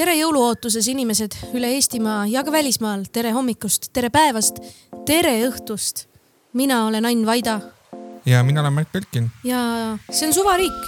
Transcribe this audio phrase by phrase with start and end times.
[0.00, 3.02] tere jõuluootuses, inimesed üle Eestimaa ja ka välismaal.
[3.12, 4.62] tere hommikust, tere päevast,
[5.06, 6.06] tere õhtust.
[6.56, 7.60] mina olen Ain Vaida.
[8.26, 9.30] ja mina olen Mart Belkin.
[9.44, 10.78] ja see on Suvariik.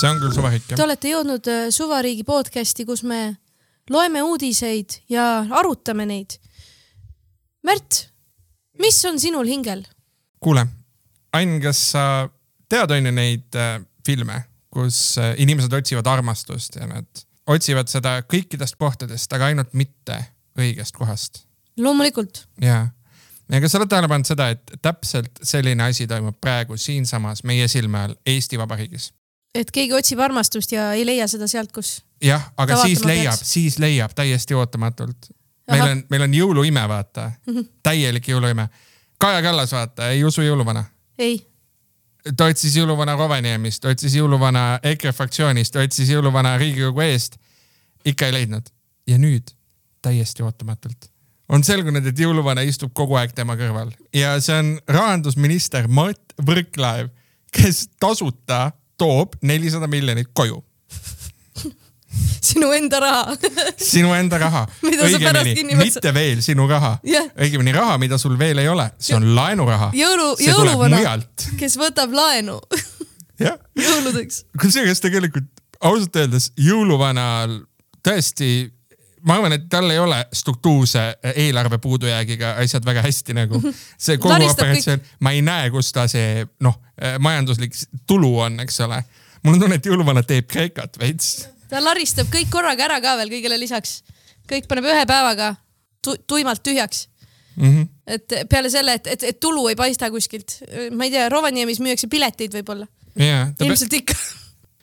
[0.00, 0.76] see on küll Suvariik, jah.
[0.76, 3.38] Te olete jõudnud äh, Suvariigi podcasti, kus me
[3.90, 6.36] loeme uudiseid ja arutame neid.
[7.64, 8.10] Märt,
[8.78, 9.86] mis on sinul hingel?
[10.40, 10.66] kuule,
[11.32, 12.28] Ain, kas sa
[12.68, 18.20] tead on ju neid äh, filme, kus äh, inimesed otsivad armastust ja nad otsivad seda
[18.28, 20.18] kõikidest kohtadest, aga ainult mitte
[20.58, 21.44] õigest kohast.
[21.78, 22.44] loomulikult.
[22.60, 22.88] ja,
[23.48, 27.68] ja kas sa oled tähele pannud seda, et täpselt selline asi toimub praegu siinsamas meie
[27.68, 29.10] silme all Eesti Vabariigis?
[29.54, 32.00] et keegi otsib armastust ja ei leia seda sealt, kus.
[32.22, 35.32] jah, aga siis leiab, siis leiab täiesti ootamatult.
[35.70, 37.68] meil on, meil on jõuluime, vaata mm, -hmm.
[37.82, 38.68] täielik jõuluime.
[39.20, 40.84] Kaja Kallas, vaata, ei usu jõuluvana.
[41.18, 41.49] ei
[42.36, 47.38] ta otsis jõuluvana Rovaniemist, otsis jõuluvana EKRE fraktsioonist, otsis jõuluvana Riigikogu eest.
[48.04, 48.70] ikka ei leidnud.
[49.06, 49.50] ja nüüd
[50.02, 51.10] täiesti ootamatult
[51.48, 57.10] on selgunud, et jõuluvana istub kogu aeg tema kõrval ja see on rahandusminister Mart Võrklaev,
[57.52, 60.62] kes tasuta toob nelisada miljonit koju
[62.50, 63.36] sinu enda raha
[63.76, 64.64] sinu enda raha.
[65.06, 67.30] õigemini, mitte veel sinu raha yeah..
[67.38, 69.92] õigemini raha, mida sul veel ei ole, see on laenuraha.
[69.96, 71.16] jõulu, jõuluvana,
[71.60, 72.58] kes võtab laenu
[73.86, 74.44] jõuludeks.
[74.60, 75.48] kusjuures tegelikult
[75.80, 77.62] ausalt öeldes jõuluvanal
[78.04, 78.70] tõesti
[79.26, 81.02] ma arvan, et tal ei ole struktuurse
[81.34, 83.60] eelarve puudujäägiga asjad väga hästi nagu.
[83.98, 86.80] see kogu operatsioon, ma ei näe, kus ta see noh,
[87.20, 87.76] majanduslik
[88.08, 89.02] tulu on, eks ole.
[89.44, 91.34] mul on tunne, et jõuluvana teeb Kreekat veits
[91.70, 94.02] ta laristab kõik korraga ära ka veel kõigele lisaks.
[94.50, 95.54] kõik paneb ühe päevaga
[96.02, 97.06] tu tuimalt tühjaks
[97.56, 97.70] mm.
[97.70, 97.88] -hmm.
[98.06, 100.60] et peale selle, et, et, et tulu ei paista kuskilt.
[100.92, 102.86] ma ei tea, Rovaniemis müüakse pileteid võib-olla
[103.18, 103.52] yeah,.
[103.60, 104.14] ilmselt ikka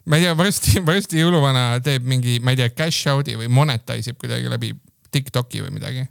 [0.08, 4.14] ma ei tea, varsti, varsti jõuluvana teeb mingi, ma ei tea, cash out'i või monetize
[4.14, 4.74] ib kuidagi läbi
[5.12, 6.08] Tiktoki või midagi.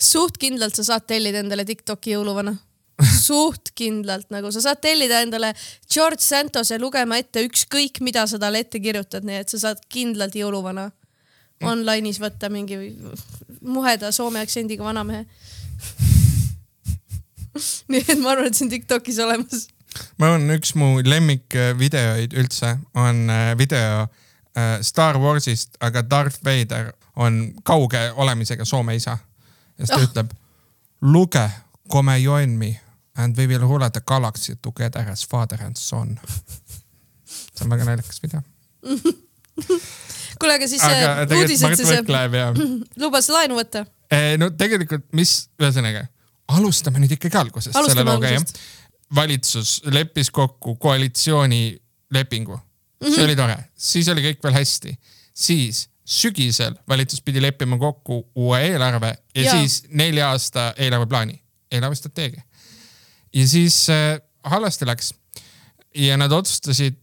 [0.00, 2.56] suht kindlalt sa saad tellida endale Tiktoki jõuluvana
[2.98, 5.52] suht kindlalt, nagu sa saad tellida endale
[5.90, 10.34] George Santose lugema ette ükskõik, mida sa talle ette kirjutad, nii et sa saad kindlalt
[10.38, 10.88] jõuluvana
[11.64, 12.76] online'is võtta mingi
[13.62, 15.24] muheda soome aktsendiga vanamehe
[17.90, 19.66] nii et ma arvan, et see on Tiktokis olemas.
[20.18, 26.92] ma arvan, üks mu lemmikvideoid üldse on äh, video äh, Star Warsist, aga Darth Vader
[27.18, 29.18] on kauge olemisega Soome isa.
[29.78, 30.06] ja siis ta oh.
[30.10, 30.36] ütleb,
[31.02, 31.46] luge,
[31.90, 32.76] come join me
[33.18, 36.18] and we will rule the galaxy together as father and son.
[37.26, 38.42] see on väga naljakas video
[40.38, 42.54] kuule, aga siis aga, äh, uudised siis äh,
[43.02, 43.84] lubas laenu võtta?
[44.08, 46.06] Eh, no tegelikult, mis, ühesõnaga,
[46.56, 48.46] alustame nüüd ikkagi algusest alustame selle looga, jah.
[49.18, 52.62] valitsus leppis kokku koalitsioonilepingu mm,
[53.02, 53.14] -hmm.
[53.14, 54.94] see oli tore, siis oli kõik veel hästi,
[55.34, 59.58] siis sügisel valitsus pidi leppima kokku uue eelarve ja, ja.
[59.58, 61.42] siis nelja aasta eelarveplaani,
[61.72, 62.46] eelarvestrateegia
[63.34, 65.14] ja siis äh, halvasti läks.
[65.94, 66.96] ja nad otsustasid,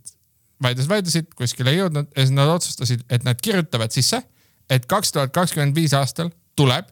[0.61, 4.21] vaidlesid, vaidlesid, kuskile ei jõudnud ja siis nad otsustasid, et nad kirjutavad sisse,
[4.69, 6.87] et kaks tuhat kakskümmend viis aastal tuleb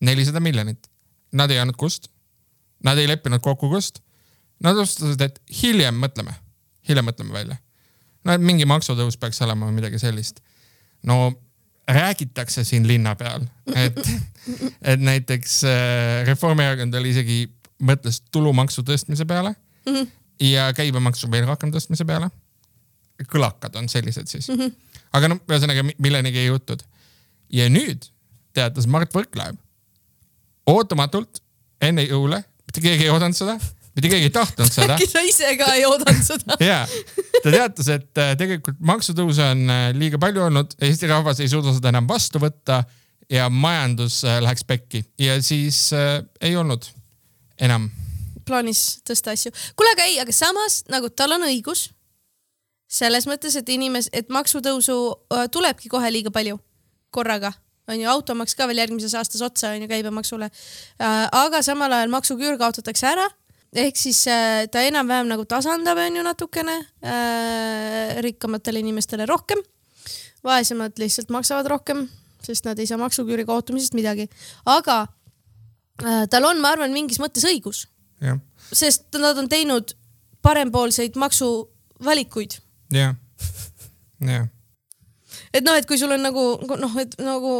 [0.00, 0.86] nelisada miljonit.
[1.32, 2.08] Nad ei andnud kust.
[2.84, 4.00] Nad ei leppinud kokku kust.
[4.62, 6.34] Nad otsustasid, et hiljem mõtleme,
[6.88, 7.56] hiljem mõtleme välja.
[8.24, 10.40] no mingi maksutõus peaks olema või midagi sellist.
[11.02, 11.32] no
[11.88, 13.42] räägitakse siin linna peal,
[13.74, 13.98] et,
[14.92, 17.38] et näiteks äh, Reformierakond oli isegi
[17.82, 19.54] mõtles tulumaksu tõstmise peale
[19.86, 20.08] mm -hmm.
[20.52, 22.30] ja käibemaksu veel rohkem tõstmise peale.
[23.32, 24.54] kõlakad on sellised siis mm.
[24.54, 24.72] -hmm.
[25.12, 26.82] aga noh, ühesõnaga millenigi ei jõutud.
[27.52, 28.08] ja nüüd
[28.52, 29.56] teatas Mart Võrklaev
[30.66, 31.42] ootamatult
[31.82, 33.56] enne jõule, mitte keegi ei oodanud seda,
[33.96, 34.94] mitte keegi ei tahtnud seda.
[34.96, 36.86] äkki sa ise ka ei oodanud seda ja,
[37.42, 41.74] ta teatas, et äh, tegelikult maksutõuse on äh, liiga palju olnud, Eesti rahvas ei suuda
[41.74, 42.82] seda enam vastu võtta
[43.32, 46.86] ja majandus äh, läheks pekki ja siis äh, ei olnud
[47.62, 47.90] enam.
[48.46, 49.52] plaanis tõsta asju.
[49.76, 51.90] kuule, aga ei, aga samas nagu tal on õigus.
[52.92, 54.96] selles mõttes, et inimes-, et maksutõusu
[55.32, 56.58] äh, tulebki kohe liiga palju
[57.10, 57.52] korraga
[57.88, 60.48] on ju, automaks ka veel järgmises aastas otsa on ju käibemaksule.
[61.02, 63.28] Äh, aga samal ajal maksuküür kaotatakse ära
[63.72, 69.62] ehk siis äh, ta enam-vähem nagu tasandab, on ju natukene äh, rikkamatele inimestele rohkem.
[70.42, 72.08] vaesemad lihtsalt maksavad rohkem,
[72.42, 74.28] sest nad ei saa maksuküüri kaotamisest midagi.
[74.66, 75.06] aga
[76.30, 77.86] tal on, ma arvan, mingis mõttes õigus.
[78.72, 79.94] sest nad on teinud
[80.42, 82.58] parempoolseid maksuvalikuid.
[82.92, 83.14] jah,
[84.20, 84.46] jah.
[85.52, 86.44] et noh, et kui sul on nagu
[86.80, 87.54] noh, et nagu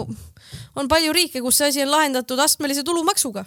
[0.77, 3.45] on palju riike, kus see asi on lahendatud astmelise tulumaksuga.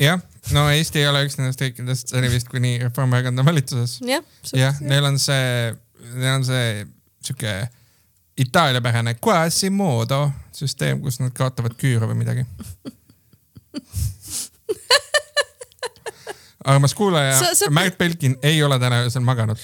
[0.00, 0.22] jah,
[0.52, 3.98] no Eesti ei ole üks nendest riikidest, see oli vist kuni Reformierakond on valitsuses.
[4.06, 4.24] jah,
[4.54, 5.74] jah, neil on see,
[6.14, 6.86] neil on see
[7.20, 7.60] sihuke
[8.40, 12.46] Itaalia-pärane Quasimodo süsteem, kus nad kaotavad küüru või midagi.
[16.64, 19.58] armas kuulaja Sa- sa-, Märt Belkin ei ole täna öösel maganud.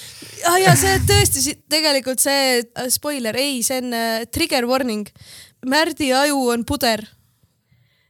[0.49, 5.07] ah, ja see tõesti tegelikult see äh, spoiler, ei, see on äh, trigger warning.
[5.65, 7.03] Märdi aju on puder.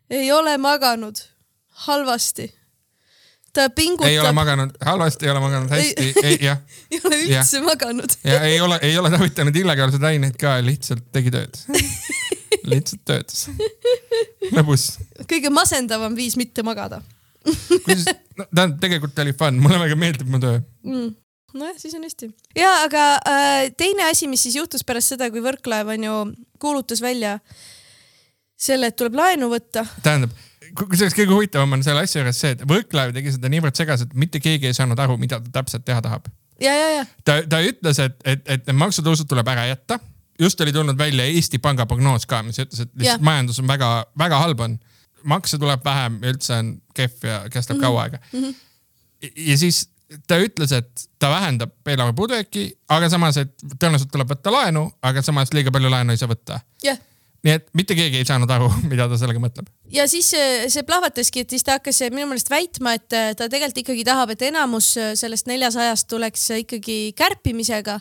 [0.09, 1.19] ei ole maganud,
[1.88, 2.53] halvasti.
[3.53, 6.57] ta pingutab, ei ole maganud, halvasti ei ole maganud, hästi, ei jah.
[6.91, 8.17] ei ole üldse maganud.
[8.23, 11.59] ja ei ole, ei ole tarvitanud illegaalseid aineid ka, lihtsalt tegi tööd.
[12.69, 13.48] lihtsalt töötas.
[14.56, 14.90] lõbus.
[15.28, 17.02] kõige masendavam viis mitte magada
[17.86, 18.06] kuidas,
[18.38, 20.60] no tähendab, tegelikult oli fun, mulle väga meeldib mu töö.
[20.86, 21.14] mm..
[21.58, 22.30] nojah, siis on hästi.
[22.58, 26.18] ja aga äh, teine asi, mis siis juhtus pärast seda, kui Võrklaev on ju
[26.62, 27.38] kuulutas välja
[28.58, 29.86] selle, et tuleb laenu võtta.
[30.04, 30.34] tähendab,
[30.78, 34.44] kusjuures kõige huvitavam on selle asja juures see, et Võrklaev tegi seda niivõrd segaselt, mitte
[34.44, 36.30] keegi ei saanud aru, mida ta täpselt teha tahab.
[36.62, 40.02] ja, ja, ja ta, ta ütles, et, et, et need maksutõusud tuleb ära jätta.
[40.39, 43.25] Just oli tulnud välja Eesti Panga prognoos ka, mis ütles, et lihtsalt Jah.
[43.25, 44.80] majandus on väga, väga halb on.
[45.24, 47.86] makse tuleb vähem ja üldse on kehv ja kestab mm -hmm.
[47.86, 48.44] kaua aega mm.
[48.44, 48.56] -hmm.
[49.36, 49.89] ja siis
[50.28, 55.22] ta ütles, et ta vähendab eelarve puudujääki, aga samas, et tõenäoliselt tuleb võtta laenu, aga
[55.22, 56.60] samas liiga palju laenu ei saa võtta.
[56.83, 57.00] jah,
[57.45, 59.69] nii et mitte keegi ei saanud aru, mida ta sellega mõtleb.
[59.94, 63.83] ja siis see, see plahvataski, et siis ta hakkas minu meelest väitma, et ta tegelikult
[63.83, 68.00] ikkagi tahab, et enamus sellest neljasajast tuleks ikkagi kärpimisega.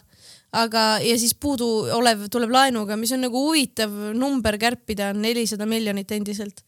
[0.57, 6.13] aga, ja siis puuduolev tuleb laenuga, mis on nagu huvitav number kärpida, on nelisada miljonit
[6.17, 6.65] endiselt.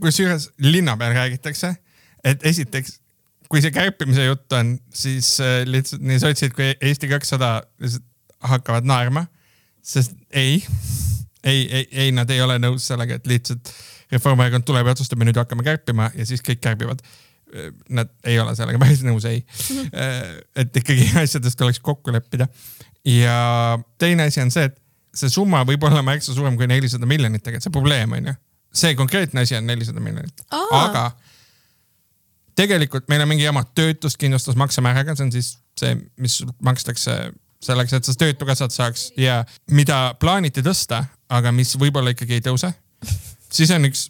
[0.00, 1.74] kusjuures linna peal räägitakse,
[2.24, 3.00] et esiteks,
[3.48, 8.04] kui see kärpimise jutt on, siis äh, lihtsalt nii sotsid kui Eesti kakssada lihtsalt
[8.44, 9.24] hakkavad naerma,
[9.82, 10.60] sest ei,
[11.44, 13.72] ei, ei, ei, nad ei ole nõus sellega, et lihtsalt
[14.12, 17.02] Reformierakond tuleb ja otsustab ja nüüd hakkame kärpima ja siis kõik kärbivad.
[17.94, 19.44] Nad ei ole sellega päris nõus, ei.
[20.56, 22.48] et ikkagi asjadest tuleks kokku leppida.
[23.08, 23.38] ja
[23.98, 24.76] teine asi on see, et
[25.16, 28.36] see summa võib olla märksa suurem kui nelisada miljonit, tegelikult see probleem on ju
[28.74, 31.10] see konkreetne asi on nelisada miljonit, aga
[32.58, 37.16] tegelikult meil on mingi jama töötuskindlustusmaksemääraga, see on siis see, mis makstakse
[37.64, 39.40] selleks, et sa töötukassat saaks ja
[39.70, 42.72] mida plaaniti tõsta, aga mis võib-olla ikkagi ei tõuse.
[43.52, 44.08] siis on üks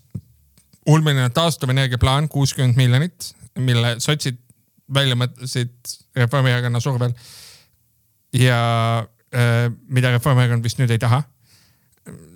[0.89, 4.39] ulmeline taastuvenergia plaan, kuuskümmend miljonit, mille sotsid
[4.95, 7.13] välja mõtlesid Reformierakonna survel.
[8.33, 8.61] ja
[9.35, 11.23] äh, mida Reformierakond vist nüüd ei taha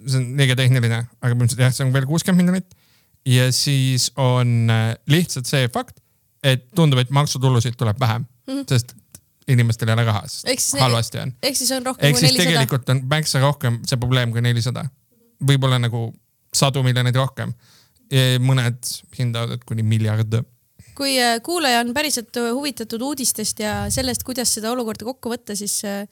[0.06, 2.78] see on liiga tehniline, aga põhimõtteliselt jah, see on veel kuuskümmend miljonit.
[3.28, 6.00] ja siis on äh, lihtsalt see fakt,
[6.42, 8.64] et tundub, et maksutulusid tuleb vähem mm, -hmm.
[8.68, 8.96] sest
[9.48, 11.34] inimestel ei ole raha, sest halvasti on.
[11.42, 12.44] ehk siis on rohkem ehk kui nelisada.
[12.44, 14.84] tegelikult on märksa rohkem see probleem kui nelisada.
[15.42, 16.12] võib-olla nagu
[16.54, 17.52] sadu miljoneid rohkem.
[18.42, 20.42] Mõned hindavad, kuni miljard.
[20.92, 25.56] kui äh, kuulaja on päriselt äh, huvitatud uudistest ja sellest, kuidas seda olukorda kokku võtta,
[25.56, 26.04] siis äh,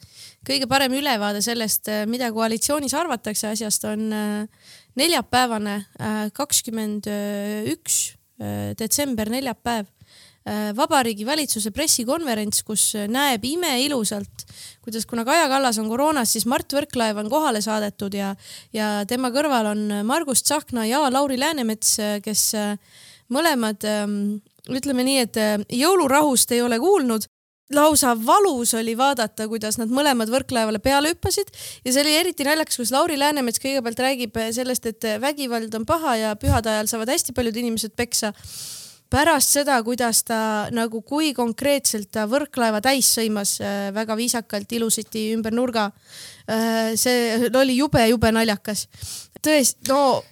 [0.47, 4.09] kõige parem ülevaade sellest, mida koalitsioonis arvatakse asjast, on
[4.97, 5.77] neljapäevane,
[6.33, 7.07] kakskümmend
[7.71, 8.15] üks
[8.79, 9.85] detsember, neljapäev.
[10.75, 14.45] Vabariigi Valitsuse pressikonverents, kus näeb imeilusalt,
[14.81, 18.31] kuidas, kuna Kaja Kallas on koroonas, siis Mart Võrklaev on kohale saadetud ja,
[18.73, 21.93] ja tema kõrval on Margus Tsahkna ja Lauri Läänemets,
[22.25, 22.73] kes äh,
[23.31, 24.17] mõlemad ähm,
[24.71, 25.53] ütleme nii, et äh,
[25.83, 27.29] jõulurahust ei ole kuulnud.
[27.71, 31.53] lausa valus oli vaadata, kuidas nad mõlemad Võrklaevale peale hüppasid
[31.85, 35.85] ja see oli eriti naljakas, kus Lauri Läänemets kõigepealt räägib äh, sellest, et vägivald on
[35.85, 38.33] paha ja pühade ajal saavad hästi paljud inimesed peksa
[39.11, 45.31] pärast seda, kuidas ta nagu, kui konkreetselt ta Võrklaeva täis sõimas äh, väga viisakalt, ilusasti
[45.35, 45.91] ümber nurga.
[46.99, 48.87] see oli jube-jube naljakas.
[49.41, 50.23] tõesti, no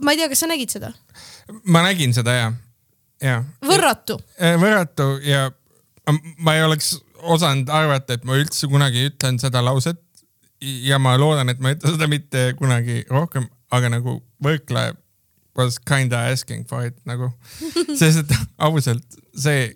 [0.00, 0.92] ma ei tea, kas sa nägid seda?
[1.64, 2.52] ma nägin seda ja,
[3.20, 3.42] ja.
[3.66, 4.18] võrratu.
[4.38, 5.50] võrratu ja
[6.38, 10.00] ma ei oleks osanud arvata, et ma üldse kunagi ütlen seda lauset.
[10.60, 15.01] ja ma loodan, et ma ei ütle seda mitte kunagi rohkem, aga nagu Võrklaev
[15.58, 17.30] was kinda asking for it nagu,
[17.98, 19.72] sest et ausalt see,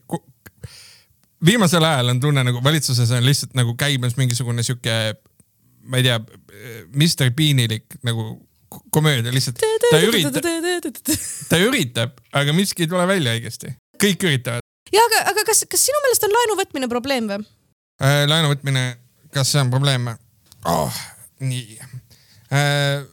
[1.45, 5.17] viimasel ajal on tunne nagu valitsuses on lihtsalt nagu käimas mingisugune sihuke,
[5.87, 6.21] ma ei tea,
[6.95, 8.29] Mr Beanilik nagu
[8.91, 10.39] komöödia lihtsalt, ta üritab,
[11.51, 13.75] ta üritab, aga miski ei tule välja õigesti.
[14.03, 14.65] kõik üritavad.
[14.93, 17.45] ja aga, aga kas, kas sinu meelest on laenu võtmine probleem või?
[18.03, 18.87] Äh, laenu võtmine,
[19.35, 20.09] kas see on probleem
[20.65, 21.05] oh,?
[21.41, 21.79] nii
[22.53, 23.05] äh,.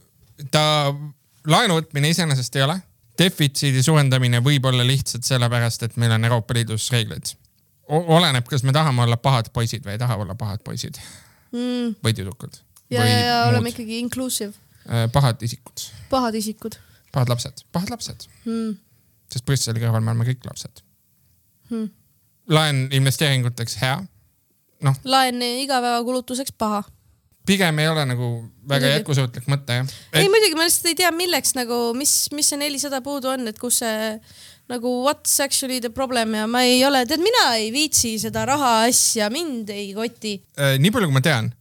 [0.52, 0.66] ta,
[1.48, 2.78] laenu võtmine iseenesest ei ole.
[3.18, 7.36] defitsiidi suurendamine võib olla lihtsalt sellepärast, et meil on Euroopa Liidus reeglid.
[7.90, 10.98] oleneb, kas me tahame olla pahad poisid või ei taha olla pahad poisid
[11.52, 12.00] mm,.
[12.04, 12.58] või tüdrukud.
[12.90, 14.54] ja, ja, ja oleme ikkagi inclusive,
[15.12, 16.80] pahad isikud, pahad isikud
[17.14, 18.74] pahad lapsed, pahad lapsed, mm..
[19.32, 20.82] sest Brüsseli kõrval me oleme kõik lapsed
[21.74, 21.90] Hmm.
[22.52, 24.04] laen investeeringuteks hea,
[25.04, 26.84] laen igapäevakulutuseks paha.
[27.48, 28.30] Pigem ei ole nagu
[28.64, 28.94] väga Muidugi.
[28.98, 33.02] jätkusuutlik mõte jah ei muidugi ma lihtsalt ei tea, milleks nagu, mis, mis see nelisada
[33.06, 34.12] puudu on, et kus see
[34.72, 38.74] nagu what's actually the problem ja ma ei ole, tead, mina ei viitsi seda raha
[38.88, 40.38] asja, mind ei koti.
[40.60, 41.52] äh, nii palju, kui ma tean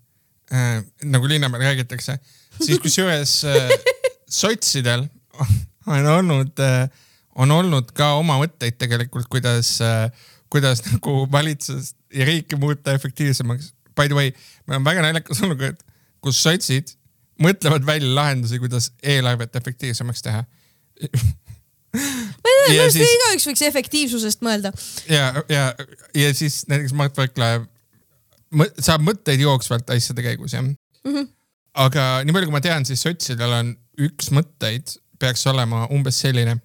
[0.53, 2.19] äh,, nagu Linnamäel räägitakse,
[2.61, 3.73] siis kusjuures äh,
[4.43, 5.09] sotsidel
[5.91, 6.87] on olnud äh,,
[7.35, 10.07] on olnud ka oma mõtteid tegelikult, kuidas äh,,
[10.53, 13.73] kuidas nagu valitsust ja riiki muuta efektiivsemaks.
[13.99, 14.33] By the way,
[14.67, 15.81] meil on väga naljakas olukord,
[16.25, 16.95] kus sotsid
[17.43, 20.45] mõtlevad välja lahendusi, kuidas eelarvet efektiivsemaks teha.
[21.93, 24.73] ma ei tea, minu arust igaüks võiks efektiivsusest mõelda.
[25.11, 25.69] ja, ja,
[26.17, 27.69] ja siis näiteks Mart Võrklaev
[28.81, 30.75] saab mõtteid jooksvalt asjade käigus jah mm.
[31.05, 31.29] -hmm.
[31.85, 36.57] aga nii palju, kui ma tean, siis sotsidel on üks mõtteid peaks olema umbes selline,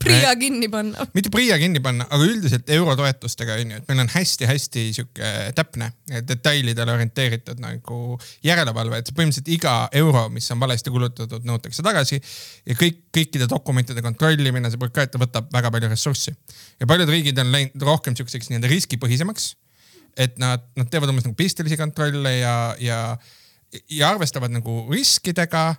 [0.00, 1.06] Priia kinni panna.
[1.12, 5.90] mitte PRIA kinni panna, aga üldiselt eurotoetustega onju, et meil on hästi-hästi sihuke täpne,
[6.28, 8.16] detailidele orienteeritud nagu
[8.46, 14.00] järelevalve, et põhimõtteliselt iga euro, mis on valesti kulutatud, nõutakse tagasi ja kõik, kõikide dokumentide
[14.04, 16.32] kontrollimine, see bürokraatia võtab väga palju ressurssi
[16.80, 19.52] ja paljud riigid on läinud rohkem siukseks nii-öelda riskipõhisemaks
[20.16, 22.98] et nad, nad teevad umbes nagu pistelisi kontrolle ja, ja,
[23.90, 25.74] ja arvestavad nagu riskidega,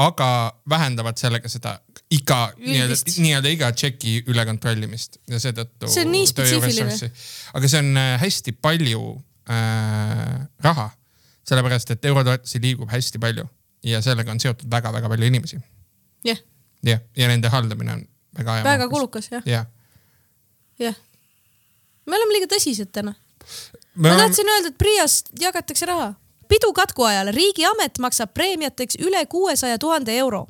[0.00, 0.28] aga
[0.70, 1.76] vähendavad sellega seda
[2.14, 5.88] iga nii-öelda nii-öelda iga tšeki üle kontrollimist ja seetõttu.
[5.90, 7.10] See on nii spetsiifiline..
[7.58, 9.02] aga see on äh, hästi palju
[9.50, 10.88] äh, raha,
[11.48, 13.46] sellepärast et eurotoetusi liigub hästi palju
[13.84, 15.60] ja sellega on seotud väga-väga palju inimesi.
[16.24, 16.40] jah,
[16.86, 18.06] jah, ja nende haldamine on
[18.38, 18.62] väga.
[18.64, 18.88] väga.
[18.88, 19.66] kulukas jah, jah.
[20.78, 20.94] jah.
[22.06, 23.14] me oleme liiga tõsised täna.
[23.94, 26.14] me ma tahtsin öelda, et Priiast jagatakse raha.
[26.48, 30.46] pidu katku ajal riigiamet maksab preemiateks üle kuuesaja tuhande euro.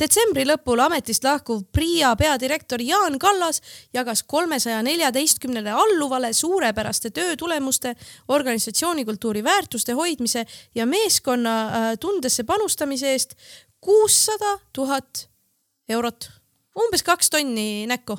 [0.00, 3.60] Detsembri lõpul ametist lahkuv Priia peadirektor Jaan Kallas
[3.94, 7.94] jagas kolmesaja neljateistkümnele alluvale suurepäraste töötulemuste,
[8.28, 13.36] organisatsioonikultuuri väärtuste hoidmise ja meeskonna äh, tundesse panustamise eest
[13.80, 15.28] kuussada tuhat
[15.88, 16.30] eurot,
[16.78, 18.18] umbes kaks tonni näkku.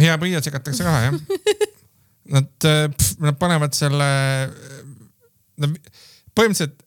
[0.00, 1.20] ja PRIA segatakse raha jah.
[2.28, 2.64] Nad,
[3.24, 4.06] nad panevad selle,
[5.56, 5.76] nad
[6.36, 6.82] põhimõtteliselt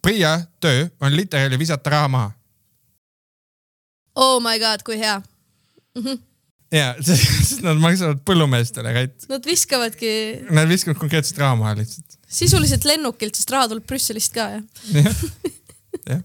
[0.00, 2.30] PRIA töö on literaali visata raha maha
[4.16, 5.18] Oh my god, kui hea.
[6.74, 10.10] ja sest nad maksavad põllumeestele, et Nad viskavadki
[10.50, 12.18] nad viskavad konkreetselt raha maha lihtsalt.
[12.26, 14.66] sisuliselt lennukilt, sest raha tuleb Brüsselist ka jah.
[14.92, 15.24] jah,
[16.12, 16.22] jah.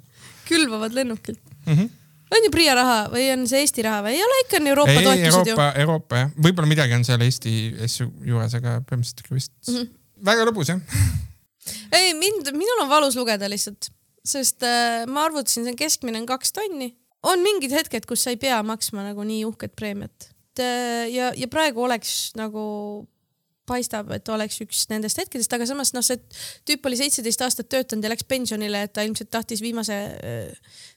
[0.50, 1.90] külvavad lennukilt Mm -hmm.
[2.32, 4.92] on ju Priia raha või on see Eesti raha või ei ole ikka on Euroopa
[4.92, 5.52] ei, toetused ju.
[5.54, 7.54] Euroopa, Euroopa jah, võib-olla midagi on seal Eesti
[7.86, 9.76] asju juures, aga põhimõtteliselt ikka vist mm.
[9.76, 9.90] -hmm.
[10.26, 10.82] väga lõbus jah.
[11.92, 13.92] ei mind, minul on valus lugeda lihtsalt,
[14.26, 16.96] sest äh, ma arvutasin, see on keskmine on kaks tonni.
[17.24, 20.32] On mingid hetked, kus sa ei pea maksma nagu nii uhket preemiat.
[20.58, 22.64] ja, ja praegu oleks nagu
[23.72, 26.20] paistab, et oleks üks nendest hetkedest, aga samas noh, see
[26.68, 29.98] tüüp oli seitseteist aastat töötanud ja läks pensionile, et ta ilmselt tahtis viimase,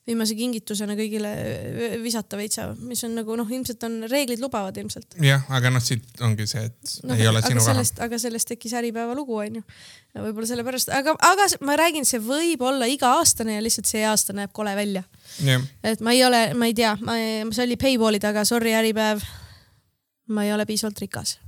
[0.08, 5.18] viimase kingitusena kõigile äh, visata veitsa, mis on nagu noh, ilmselt on reeglid lubavad ilmselt.
[5.24, 7.84] jah, aga noh, siit ongi see, et no, ei ole sinu raha.
[8.06, 9.62] aga sellest tekkis Äripäeva lugu onju.
[10.18, 14.52] võib-olla sellepärast, aga, aga ma räägin, see võib olla iga-aastane ja lihtsalt see aasta näeb
[14.56, 15.04] kole välja.
[15.84, 17.16] et ma ei ole, ma ei tea, ma,
[17.50, 19.24] see oli paywall'i taga, sorry Äripäev.
[20.34, 21.38] ma ei ole piisavalt rikas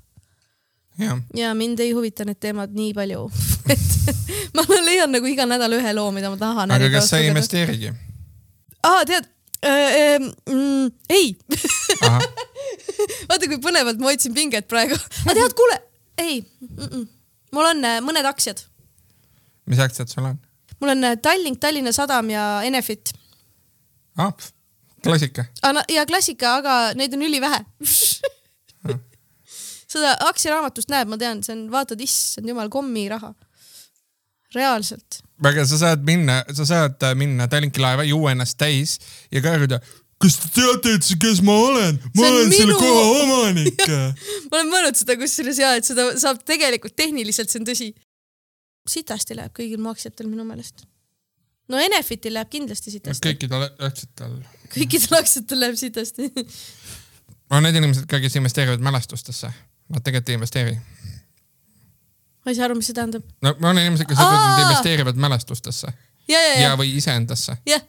[0.99, 1.21] jah.
[1.35, 3.27] ja mind ei huvita need teemad nii palju,
[3.73, 6.75] et ma leian nagu iga nädal ühe loo, mida ma tahan.
[6.77, 7.31] aga kas sa ei?
[7.33, 7.93] investeerigi?
[8.83, 9.29] aa, tead
[9.67, 10.21] äh,.
[10.49, 11.37] Mm, ei
[13.29, 14.99] vaata kui põnevalt ma hoidsin pinget praegu.
[15.27, 15.79] aga tead, kuule,
[16.23, 17.07] ei mm, -mm.
[17.53, 18.65] mul on äh, mõned aktsiad,
[19.67, 20.41] mis aktsiad sul on?
[20.81, 23.13] mul on äh, Tallink, Tallinna Sadam ja Enefit
[24.17, 24.33] ah,
[25.03, 25.45] klassika.
[25.63, 25.85] ah,.
[25.89, 27.65] ja klassika, aga neid on ülivähe.
[29.97, 33.35] seda aktsiaraamatust näeb, ma tean, see on, vaatad, issand jumal, kommiraha.
[34.55, 35.21] reaalselt.
[35.45, 38.97] aga sa saad minna, sa saad äh, minna Tallinki laeva, juua ennast täis
[39.33, 39.81] ja karjuda.
[40.23, 41.99] kas te teate üldse, kes ma olen?
[42.15, 43.83] ma See olen selle minu- koha omanik.
[44.51, 47.91] ma olen mõelnud seda kusjuures ja, et seda saab tegelikult tehniliselt, see on tõsi.
[48.89, 50.87] sitasti läheb kõigil mu aktsiatel minu meelest.
[51.69, 54.39] no Enefitil läheb kindlasti sitasti, kõikidel aktsiatel.
[54.73, 56.31] kõikidel aktsiatel läheb sitasti.
[57.53, 59.53] on need inimesed ka, kes investeerivad mälestustesse.
[59.93, 60.79] Nad tegelikult ei investeeri.
[62.45, 63.27] ma ei saa aru, mis see tähendab.
[63.43, 65.93] no on inimesed, kes ütlevad, et nad investeerivad mälestustesse
[66.29, 67.57] ja, ja, ja ja, või iseendasse.
[67.69, 67.85] jah.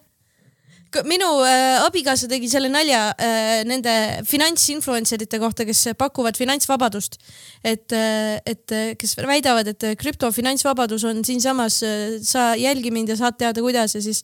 [1.06, 3.94] minu äh, abikaasa tegi selle nalja äh, nende
[4.30, 7.20] finantsinfluencer ite kohta, kes pakuvad finantsvabadust.
[7.64, 13.18] et äh,, et äh, kes väidavad, et krüptofinantsvabadus on siinsamas äh,, sa jälgi mind ja
[13.18, 14.24] saad teada, kuidas ja siis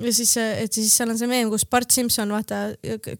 [0.00, 2.62] ja siis, et siis seal on see meem, kus Bart Simson, vaata,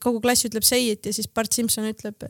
[0.01, 2.25] kogu klass ütleb say it ja siis Bart Simson ütleb,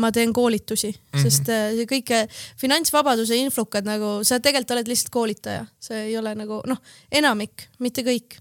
[0.00, 0.96] ma teen koolitusi mm.
[1.12, 1.22] -hmm.
[1.22, 6.18] sest äh, see kõik äh, finantsvabaduse influkad nagu, sa tegelikult oled lihtsalt koolitaja, see ei
[6.18, 6.80] ole nagu noh,
[7.12, 8.40] enamik, mitte kõik.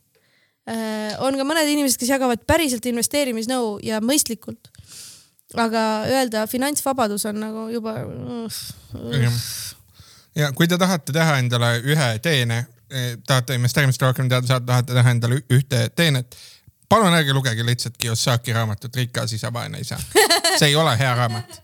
[1.22, 4.72] on ka mõned inimesed, kes jagavad päriselt investeerimisnõu ja mõistlikult.
[5.54, 7.94] aga öelda finantsvabadus on nagu juba.
[10.36, 12.66] ja kui te tahate teha endale ühe teene,
[13.28, 16.36] tahate investeerimist rohkem teada saada, tahate teha endale ühte teenet,
[16.90, 19.98] palun ärge lugege lihtsalt Kiyosaki raamatut Rikas isa, vaene isa.
[20.60, 21.62] see ei ole hea raamat.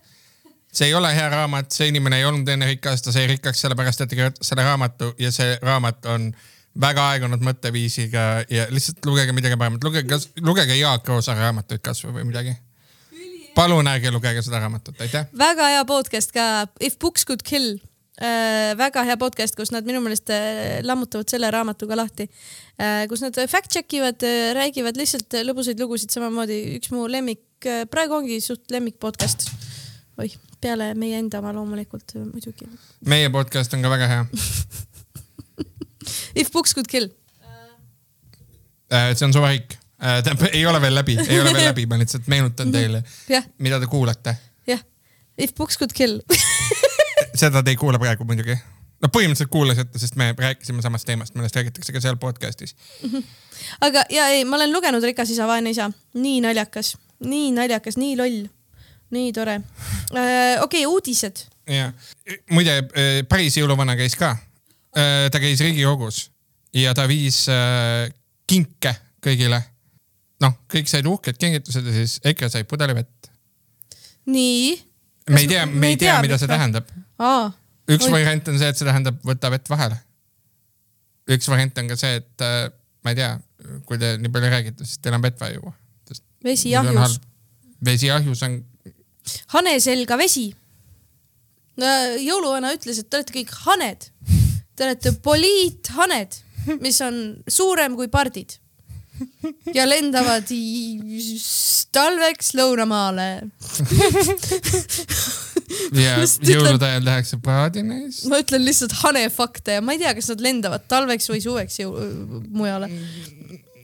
[0.72, 4.00] see ei ole hea raamat, see inimene ei olnud enne rikas, ta sai rikkaks sellepärast,
[4.00, 6.32] et ta kirjutas selle raamatu ja see raamat on
[6.80, 12.28] väga aegunud mõtteviisiga ja lihtsalt lugege midagi paremat, lugege, lugege Jaak Roosaare raamatuid kasvõi või
[12.30, 12.56] midagi.
[13.54, 15.26] palun ärge lugege seda raamatut, aitäh.
[15.38, 17.76] väga hea podcast ka, If books could kill
[18.20, 18.72] äh,.
[18.78, 23.38] väga hea podcast, kus nad minu meelest äh, lammutavad selle raamatuga lahti äh,, kus nad
[23.48, 28.40] fact check ivad äh,, räägivad lihtsalt lõbusaid lugusid, samamoodi üks mu lemmik äh,, praegu ongi
[28.44, 29.48] suht lemmik podcast.
[30.20, 32.68] oih, peale meie enda oma loomulikult äh, muidugi.
[33.08, 34.24] meie podcast on ka väga hea
[36.34, 37.10] If books could kill.
[38.92, 39.78] Äh, see on suvaik.
[40.02, 43.78] tähendab, ei ole veel läbi, ei ole veel läbi, ma lihtsalt meenutan teile, jah, mida
[43.78, 44.34] te kuulate.
[44.66, 44.80] jah.
[45.38, 46.18] If books could kill.
[47.42, 48.56] seda te ei kuule praegu muidugi.
[49.02, 52.76] no põhimõtteliselt kuulasite, sest me rääkisime samast teemast, millest räägitakse ka seal podcast'is.
[53.80, 56.96] aga ja ei, ma olen lugenud Rikas isa, vaene isa, nii naljakas,
[57.26, 58.44] nii naljakas, nii loll,
[59.14, 59.60] nii tore.
[60.10, 61.92] okei okay,, uudised ja
[62.50, 62.80] muide,
[63.28, 64.36] päris jõuluvana käis ka.
[64.92, 66.26] ta käis Riigikogus
[66.74, 68.08] ja ta viis äh,
[68.48, 69.60] kinke kõigile.
[70.42, 73.30] noh, kõik said uhked kingitused ja siis EKRE sai pudeli vett.
[74.26, 74.74] nii.
[75.30, 76.88] me ei tea, me ei tea, mida see tähendab.
[77.90, 78.14] Üks Oi.
[78.14, 79.98] variant on see, et see tähendab võta vett vahele.
[81.32, 82.66] üks variant on ka see, et äh,
[83.02, 83.32] ma ei tea,
[83.88, 85.74] kui te nii palju räägite, siis teil on vett vaja juua.
[86.44, 87.18] vesi ahjus,.
[87.84, 88.58] vesi ahjus on,
[89.56, 90.50] hane selga vesi.
[91.76, 94.10] jõuluvana ütles, et te olete kõik haned.
[94.76, 96.36] Te olete poliithaned,
[96.80, 98.58] mis on suurem kui pardid
[99.76, 100.48] ja lendavad
[101.92, 103.28] talveks lõunamaale.
[105.96, 106.16] ja
[106.52, 108.22] jõulude ajal tehakse paadineis.
[108.30, 111.80] ma ütlen lihtsalt hane fakte ja ma ei tea, kas nad lendavad talveks või suveks
[111.82, 111.98] jõu-
[112.48, 112.90] mujale.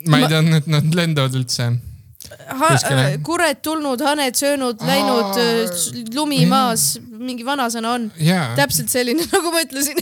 [0.09, 1.73] ma ei teadnud, et nad lendavad üldse.
[2.29, 3.05] Kuskile.
[3.25, 5.77] kured tulnud, haned söönud, läinud Aa.,
[6.13, 8.09] lumi maas, mingi vanasõna on.
[8.59, 10.01] täpselt selline, nagu ma ütlesin.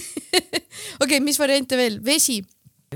[1.05, 2.01] okei mis variante veel?
[2.05, 2.41] vesi.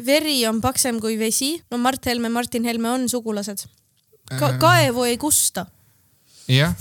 [0.07, 1.53] veri on paksem kui vesi.
[1.71, 3.67] no Mart Helme, Martin Helme on sugulased
[4.31, 4.53] Ka.
[4.63, 5.67] kaevu ei kusta,
[6.49, 6.75] jah,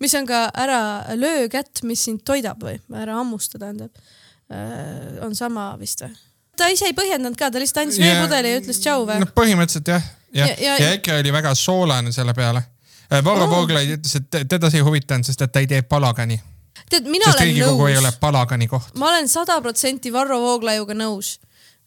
[0.00, 0.80] mis on ka ära
[1.16, 3.90] löö kätt, mis sind toidab või ära hammusta, tähendab.
[5.22, 6.14] on sama vist või?
[6.56, 9.88] ta ise ei põhjendanud ka, ta lihtsalt andis veepudeli ja ütles tšau või noh, põhimõtteliselt
[9.92, 12.62] jah, jah, Ja- ja- ja EKRE oli väga soolane selle peale.
[13.24, 13.50] Varro Oh.
[13.50, 16.40] Vooglaid ütles, et te- teda see ei huvitanud, sest et ta ei tee palagani,
[16.90, 18.90] tead, mina sest olen Riigikogu ei ole nõus, palagani koht.
[18.96, 21.38] ma olen sada protsenti Varro Vooglaiuga nõus.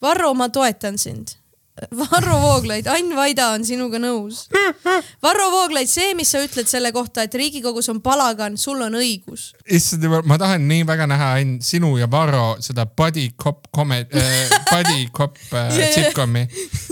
[0.02, 1.36] Varro, ma toetan sind.
[1.72, 4.42] Varro Vooglaid, Ain Vaida on sinuga nõus.
[5.24, 9.46] Varro Vooglaid, see, mis sa ütled selle kohta, et Riigikogus on palagan, sul on õigus.
[9.64, 14.20] issand jumal, ma tahan nii väga näha Ain sinu ja Varro seda buddy cop comedy
[14.20, 15.88] äh,, buddy cop äh, ja.
[15.96, 16.44] sitcomi,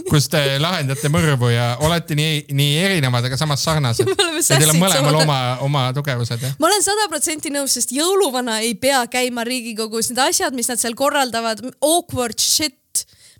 [0.08, 4.08] kus te lahendate mõrvu ja olete nii, nii erinevad, aga samas sarnased.
[4.40, 6.54] Ja teil on mõlemal oma, oma tugevused jah.
[6.56, 10.80] ma olen sada protsenti nõus, sest jõuluvana ei pea käima Riigikogus, need asjad, mis nad
[10.80, 12.79] seal korraldavad, awkward shit.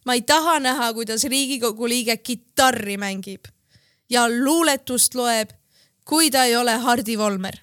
[0.05, 3.49] Ma ei taha näha, kuidas Riigikogu liige kitarri mängib
[4.11, 5.51] ja luuletust loeb,
[6.05, 7.59] kui ta ei ole Hardi Volmer.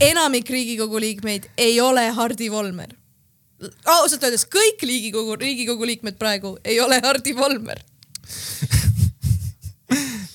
[0.00, 2.94] enamik Riigikogu liikmeid ei ole Hardi Volmer.
[3.84, 7.82] ausalt öeldes kõik Riigikogu, Riigikogu liikmed praegu ei ole Hardi Volmer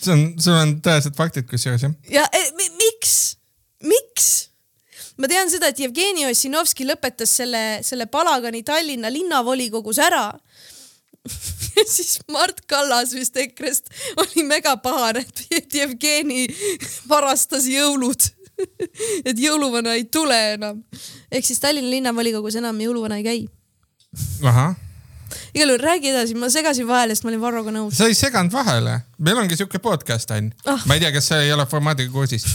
[0.04, 1.94] see on, sul on tõesed faktid kusjuures jah.
[2.12, 3.38] ja e, mi, miks,
[3.86, 4.30] miks?
[5.18, 10.30] Ma tean seda, et Jevgeni Ossinovski lõpetas selle, selle palagani Tallinna linnavolikogus ära.
[11.96, 16.48] siis Mart Kallas vist EKRE-st oli mega pahane, et Jevgeni
[17.10, 18.30] varastas jõulud.
[19.28, 20.84] et jõuluvana ei tule enam.
[21.32, 23.40] ehk siis Tallinna linnavolikogus enam jõuluvana ei käi.
[24.46, 24.76] ahah,
[25.54, 27.98] igal juhul räägi edasi, ma segasin vahele, sest ma olin Varroga nõus.
[27.98, 30.82] sa ei seganud vahele, meil ongi siuke podcast on Ah.
[30.86, 32.46] ma ei tea, kas sa ei ole formaadiga kursis.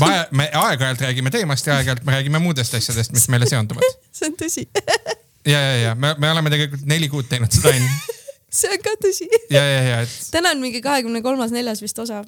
[0.00, 3.82] me, me aeg-ajalt räägime teemast ja aeg-ajalt me räägime muudest asjadest, mis meile seonduvad.
[4.16, 4.66] see on tõsi.
[5.52, 7.90] ja, ja, ja me, me oleme tegelikult neli kuud teinud seda onju.
[8.60, 9.28] see on ka tõsi.
[9.50, 12.24] ja, ja, ja, et täna on mingi kahekümne kolmas, neljas vist osa.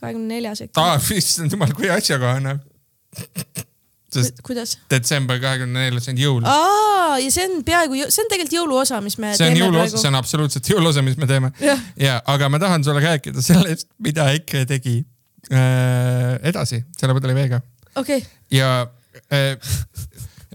[0.00, 0.76] kahekümne neljas äkki.
[0.80, 2.58] aa, issand jumal, kui asjakohane.
[4.14, 4.76] Sest kuidas?
[4.90, 6.46] detsember kahekümne neljas on jõul.
[6.48, 10.00] aa, ja see on peaaegu, see on tegelikult jõuluosa, mis me see on teeme jõuluosa,
[10.00, 11.52] see on absoluutselt jõuluosa, mis me teeme.
[12.00, 14.98] Ja, aga ma tahan sulle rääkida sellest, mida EKRE tegi
[15.52, 17.60] äh, edasi selle pudeli-veega
[18.00, 18.22] okei,
[18.54, 18.72] ja
[19.32, 19.56] äh,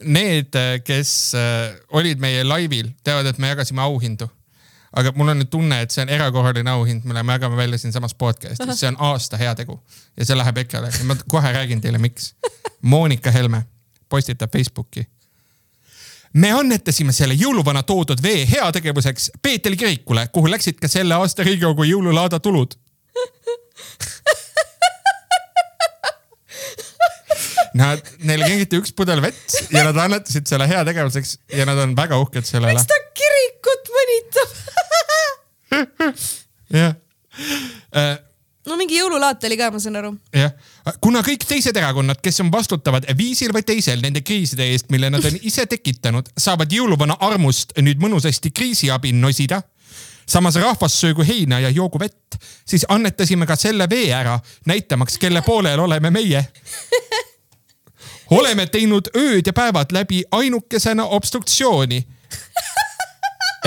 [0.03, 4.29] need, kes äh, olid meie laivil, teavad, et me jagasime auhindu.
[4.93, 8.13] Aga mul on nüüd tunne, et see on erakorraline auhind, mille me jagame välja siinsamas
[8.13, 9.79] podcast'is, see on aasta heategu.
[10.17, 10.91] Ja see läheb EKRE-le.
[10.99, 12.33] Ja ma kohe räägin teile, miks.
[12.81, 13.63] Monika Helme
[14.09, 15.07] postitab Facebooki.
[16.33, 21.85] Me annetasime selle jõuluvana toodud vee heategevuseks Peetri kirikule, kuhu läksid ka selle aasta Riigikogu
[21.85, 22.73] jõululaada tulud.
[27.77, 32.19] Nad, neile kingiti üks pudel vett ja nad annetasid selle heategevuseks ja nad on väga
[32.21, 32.85] uhked selle üle miks.
[32.89, 34.49] ta kirikut mõnitab?
[36.79, 36.93] jah,
[38.69, 40.13] no mingi jõululaat oli ka, ma saan aru.
[40.37, 40.53] jah,
[41.01, 45.25] kuna kõik teised erakonnad, kes on vastutavad viisil või teisel nende kriiside eest, mille nad
[45.25, 49.63] on ise tekitanud, saavad jõuluvana armust nüüd mõnusasti kriisiabi nosida
[50.29, 54.37] samas rahvas söögu heina ja joogu vett, siis annetasime ka selle vee ära,
[54.69, 56.45] näitamaks, kelle poolel oleme meie.
[58.37, 62.07] oleme teinud ööd ja päevad läbi ainukesena obstruktsiooni.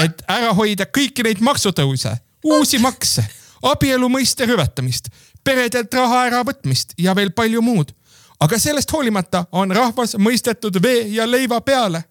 [0.04, 3.24] et ära hoida kõiki neid maksutõuse, uusi makse,
[3.62, 5.08] abielu mõiste rüvetamist,
[5.44, 7.92] peredelt raha äravõtmist ja veel palju muud.
[8.40, 12.04] aga sellest hoolimata on rahvas mõistetud vee ja leiva peale.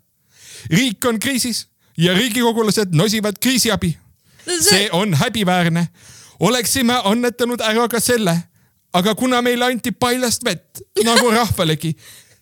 [0.69, 3.97] riik on kriisis ja riigikogulased nosivad kriisiabi
[4.61, 5.87] see on häbiväärne.
[6.39, 8.37] oleksime annetanud ära ka selle,
[8.93, 11.95] aga kuna meile anti paljast vett nagu rahvalegi,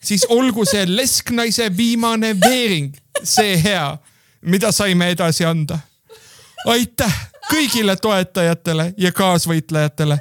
[0.03, 3.97] siis olgu see lesknaise viimane veering, see hea,
[4.41, 5.79] mida saime edasi anda.
[6.65, 10.17] aitäh kõigile toetajatele ja kaasvõitlejatele.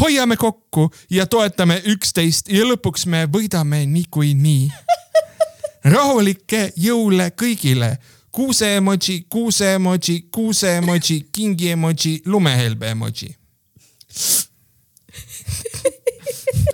[0.00, 4.70] hoiame kokku ja toetame üksteist ja lõpuks me võidame niikuinii.
[5.84, 7.98] rahulikke jõule kõigile
[8.32, 13.36] kuuse emoji, kuuse emoji, kuuse emoji, kingi emoji, lumehelbe emoji.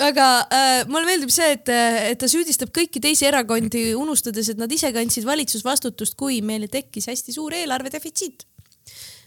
[0.09, 1.71] Aga äh, mulle meeldib see, et,
[2.13, 7.09] et ta süüdistab kõiki teisi erakondi, unustades, et nad ise kandsid valitsusvastutust, kui meile tekkis
[7.13, 8.47] hästi suur eelarve defitsiit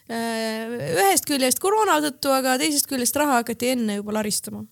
[0.09, 0.77] äh,.
[0.95, 4.65] ühest küljest koroona tõttu, aga teisest küljest raha hakati enne juba laristama.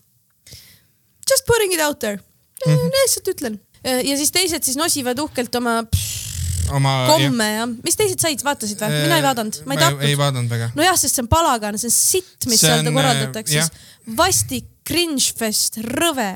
[1.28, 2.74] Just putting it out there mm.
[2.74, 2.96] -hmm.
[3.02, 3.60] lihtsalt ütlen.
[3.84, 6.28] ja siis teised siis nosivad uhkelt oma pff,
[6.72, 6.93] oma.
[7.10, 9.04] komme ja mis teised said, vaatasid või?
[9.06, 10.17] mina ei vaadanud, ma ei ei tahtnud.
[10.22, 10.70] vaadanud väga.
[10.78, 13.70] nojah, sest see on palagan, see on sitt, mis seal korraldatakse jah..
[14.17, 16.32] vastik, cringe fest, rõve.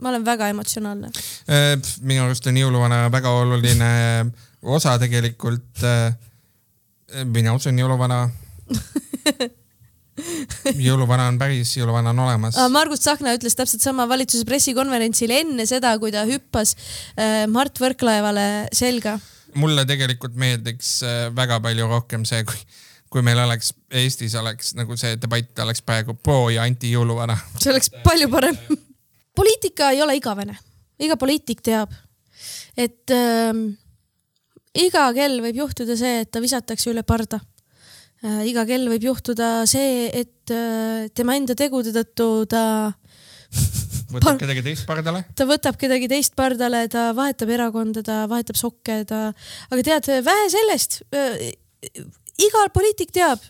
[0.00, 1.10] ma olen väga emotsionaalne.
[2.00, 3.90] minu arust on jõuluvana väga oluline
[4.62, 5.84] osa tegelikult.
[7.24, 8.28] mina usun jõuluvana.
[10.86, 12.58] jõuluvana on päris, jõuluvana on olemas.
[12.72, 18.46] Margus Tsahkna ütles täpselt sama valitsuse pressikonverentsil enne seda, kui ta hüppas äh, Mart Võrklaevale
[18.76, 19.18] selga.
[19.58, 22.60] mulle tegelikult meeldiks äh, väga palju rohkem see, kui,
[23.10, 27.36] kui meil oleks Eestis oleks nagu see debatt oleks praegu pro ja anti jõuluvana.
[27.58, 28.58] see oleks palju parem.
[29.36, 30.56] poliitika ei ole igavene,
[31.02, 31.92] iga poliitik teab,
[32.78, 33.70] et ähm,
[34.78, 37.40] iga kell võib juhtuda see, et ta visatakse üle parda
[38.22, 38.46] äh,.
[38.52, 42.64] iga kell võib juhtuda see, et äh, tema enda tegude tõttu ta
[44.14, 45.24] võtab kedagi teist pardale.
[45.34, 49.30] ta võtab kedagi teist pardale, ta vahetab erakonda, ta vahetab sokke, ta,
[49.70, 51.00] aga tead, vähe sellest.
[52.40, 53.42] Iga poliitik teab,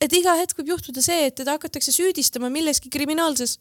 [0.00, 3.58] et iga hetk võib juhtuda see, et teda hakatakse süüdistama milleski kriminaalses.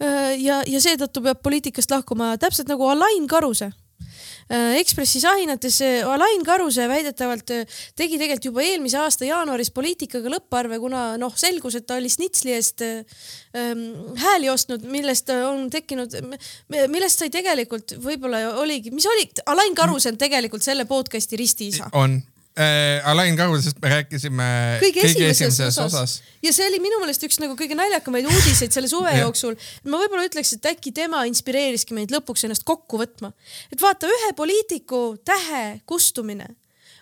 [0.00, 3.70] ja, ja seetõttu peab poliitikast lahkuma täpselt nagu Alain Karuse.
[4.48, 5.76] Ekspressis ahinates
[6.08, 11.76] Alain Karuse väidetavalt äh, tegi tegelikult juba eelmise aasta jaanuaris poliitikaga lõpparve, kuna noh, selgus,
[11.76, 13.02] et ta oli Snitsli eest äh,
[13.58, 13.84] ähm,
[14.16, 16.16] hääli ostnud, millest on tekkinud,
[16.88, 21.92] millest sai tegelikult võib-olla oligi, mis oli, Alain Karus on tegelikult selle podcast'i ristiisa.
[21.92, 22.16] on
[22.58, 23.08] äh,.
[23.08, 24.48] Alain Karusest me rääkisime
[24.82, 26.14] kõige esimeses, esimeses osas, osas.
[26.42, 29.56] ja see oli minu meelest üks nagu kõige naljakamaid uudiseid selle suve jooksul.
[29.88, 33.32] ma võib-olla ütleks, et äkki tema inspireeriski meid lõpuks ennast kokku võtma.
[33.72, 36.48] et vaata, ühe poliitiku tähe kustumine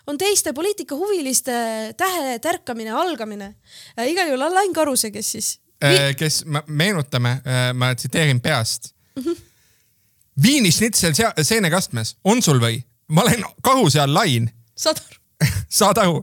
[0.07, 1.53] on teiste poliitikahuviliste
[1.97, 3.55] tähe tärkamine, algamine
[3.97, 4.11] äh,.
[4.11, 7.41] igal juhul Alain Karuse, kes siis Äh, kes, meenutame,
[7.73, 9.23] ma tsiteerin peast mm.
[9.23, 9.41] -hmm.
[10.43, 12.81] viinisnitsel sea- seenekastmes, on sul või?
[13.07, 14.49] ma olen karuse all lain,
[15.79, 16.21] saad aru,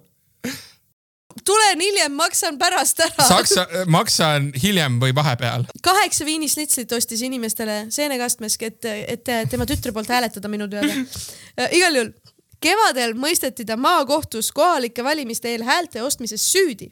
[1.44, 3.26] tulen hiljem, maksan pärast ära.
[3.28, 5.66] Saksa, maksan hiljem või vahepeal.
[5.82, 10.94] kaheksa viinisnitslit ostis inimestele seenekastmes, et, et tema tütre poolt hääletada minu teada.
[11.70, 12.12] igal juhul
[12.64, 16.90] kevadel mõisteti ta maakohtus kohalike valimiste eel häälte ostmises süüdi.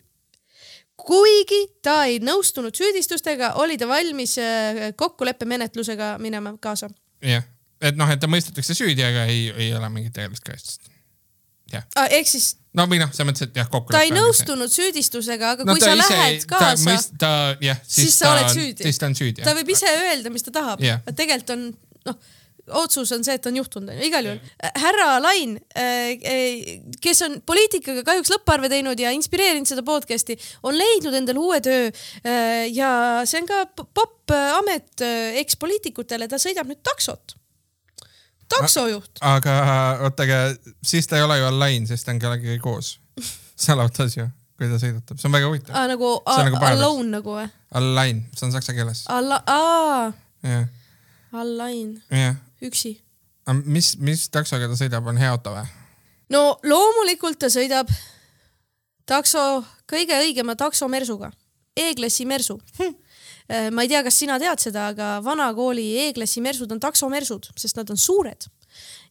[1.03, 6.91] kuigi ta ei nõustunud süüdistustega, oli ta valmis äh, kokkuleppemenetlusega minema kaasa.
[7.23, 7.45] jah,
[7.81, 10.92] et noh, et ta mõistetakse süüdi, aga ei, ei ole mingit tegelist
[11.73, 11.99] karistust.
[11.99, 13.93] Ah, ehk siis no või noh, selles mõttes, et jah, kokku.
[13.95, 17.33] ta ei nõustunud süüdistusega, aga no, kui sa lähed kaasa, ta
[17.65, 18.87] jah, siis, ta oled on- süüdi.
[18.89, 19.45] siis ta on süüdi.
[19.45, 21.03] ta võib ise öelda, mis ta tahab Jah.
[21.03, 21.17] yeah..
[21.19, 21.67] tegelikult on
[22.09, 22.17] noh,
[22.71, 24.53] otsus on see, et on juhtunud, onju, igal juhul.
[24.85, 25.57] härra Lain,
[27.03, 31.91] kes on poliitikaga kahjuks lõpparve teinud ja inspireerinud seda podcast'i, on leidnud endale uue töö
[31.91, 32.93] äh, ja
[33.29, 37.37] see on ka popp amet äh, ekspoliitikutele, ta sõidab nüüd taksot.
[38.57, 39.23] taksojuht.
[39.27, 39.57] aga
[40.09, 40.41] oota, aga
[40.85, 42.97] siis ta ei ole ju online, siis ta on kellegagi koos
[43.63, 44.27] seal autos ju,
[44.59, 45.75] kui ta sõidutab, see on väga huvitav.
[45.77, 47.49] Ah, nagu, nagu alone nagu või?
[47.79, 49.05] Online, see on saksa keeles.
[49.13, 50.09] Alla-, aa,
[50.47, 50.67] jah,
[51.39, 52.41] online, jah.
[52.65, 52.97] üksi.
[53.65, 55.69] mis, mis taksoga ta sõidab, on hea auto või?
[56.33, 57.91] no loomulikult ta sõidab
[59.09, 61.33] takso, kõige õigema taksomersuga,
[61.77, 62.93] E-klassi mersu hm..
[63.75, 67.91] Ma ei tea, kas sina tead seda, aga vanakooli E-klassi mersud on taksomersud, sest nad
[67.93, 68.49] on suured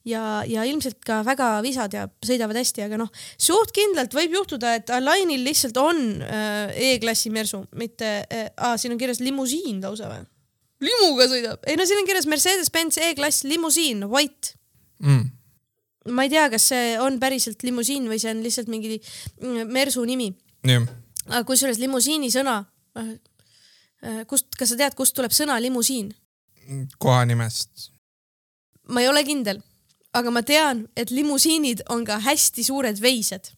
[0.07, 4.75] ja, ja ilmselt ka väga visad ja sõidavad hästi, aga noh, suht kindlalt võib juhtuda,
[4.79, 8.49] et Alainil lihtsalt on äh, E-klassi mersu, mitte äh,,
[8.81, 10.23] siin on kirjas limusiin lausa või?
[10.81, 14.55] limuga sõidab, ei no siin on kirjas Mercedes-Benz E-klass limusiin, white
[15.03, 15.29] mm.?
[16.17, 20.05] ma ei tea, kas see on päriselt limusiin või see on lihtsalt mingi mm, mersu
[20.09, 20.31] nimi.
[21.29, 22.63] aga kusjuures limusiini sõna,
[24.27, 26.11] kust, kas sa tead, kust tuleb sõna limusiin?
[26.97, 27.91] kohanimest.
[28.89, 29.61] ma ei ole kindel,
[30.13, 33.53] aga ma tean, et limusiinid on ka hästi suured veised.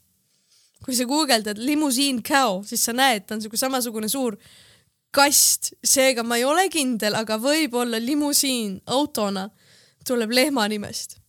[0.83, 4.35] kui sa guugeldad limusiin cow, siis sa näed, ta on siuke samasugune suur
[5.15, 9.47] kast, seega ma ei ole kindel, aga võib-olla limusiin autona
[10.07, 11.19] tuleb lehma nimest.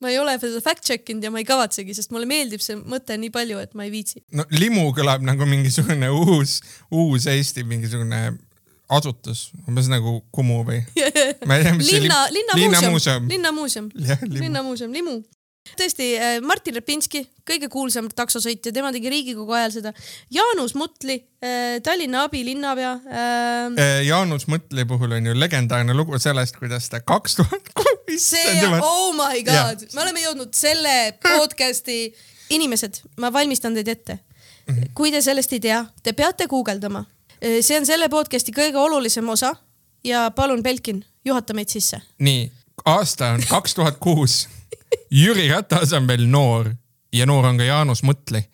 [0.00, 2.76] ma ei ole seda fact check inud ja ma ei kavatsegi, sest mulle meeldib see
[2.76, 4.24] mõte nii palju, et ma ei viitsi.
[4.32, 8.26] no limu kõlab nagu mingisugune uus, uus Eesti mingisugune
[8.98, 10.82] asutus, umbes nagu Kumu või?
[11.48, 13.88] ma ei tea, mis see linna, linnamuuseum, linnamuuseum.
[14.30, 15.16] linnamuuseum, limu.
[15.78, 16.10] tõesti,
[16.44, 19.94] Martin Repinski, kõige kuulsam taksosõitja, tema tegi Riigikogu ajal seda.
[20.34, 21.16] Jaanus Mutli,
[21.84, 24.02] Tallinna abilinnapea äh,.
[24.04, 28.28] Jaanus Mõtli puhul on ju legendaarne lugu sellest, kuidas ta kaks tuhat kuus.
[28.28, 32.12] see, oh my god, me oleme jõudnud selle podcast'i,
[32.54, 34.20] inimesed, ma valmistan teid ette.
[34.96, 37.04] kui te sellest ei tea, te peate guugeldama.
[37.60, 39.54] See on selle podcast'i kõige olulisem osa
[40.04, 42.00] ja palun, Belkin, juhata meid sisse.
[42.18, 42.52] nii,
[42.84, 44.48] aasta on kaks tuhat kuus.
[45.10, 46.70] Jüri Ratas on veel noor
[47.12, 48.44] ja noor on ka Jaanus Mõtli.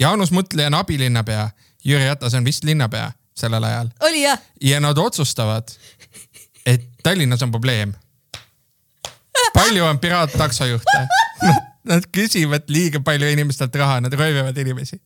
[0.00, 1.50] Jaanus Mõtli on abilinnapea,
[1.84, 4.38] Jüri Ratas on vist linnapea sellel ajal oli jah?
[4.60, 5.68] ja nad otsustavad,
[6.66, 7.94] et Tallinnas on probleem.
[9.54, 11.06] palju on piraattaksojuhte?
[11.84, 15.00] Nad küsivad liiga palju inimestelt raha, nad röövivad inimesi.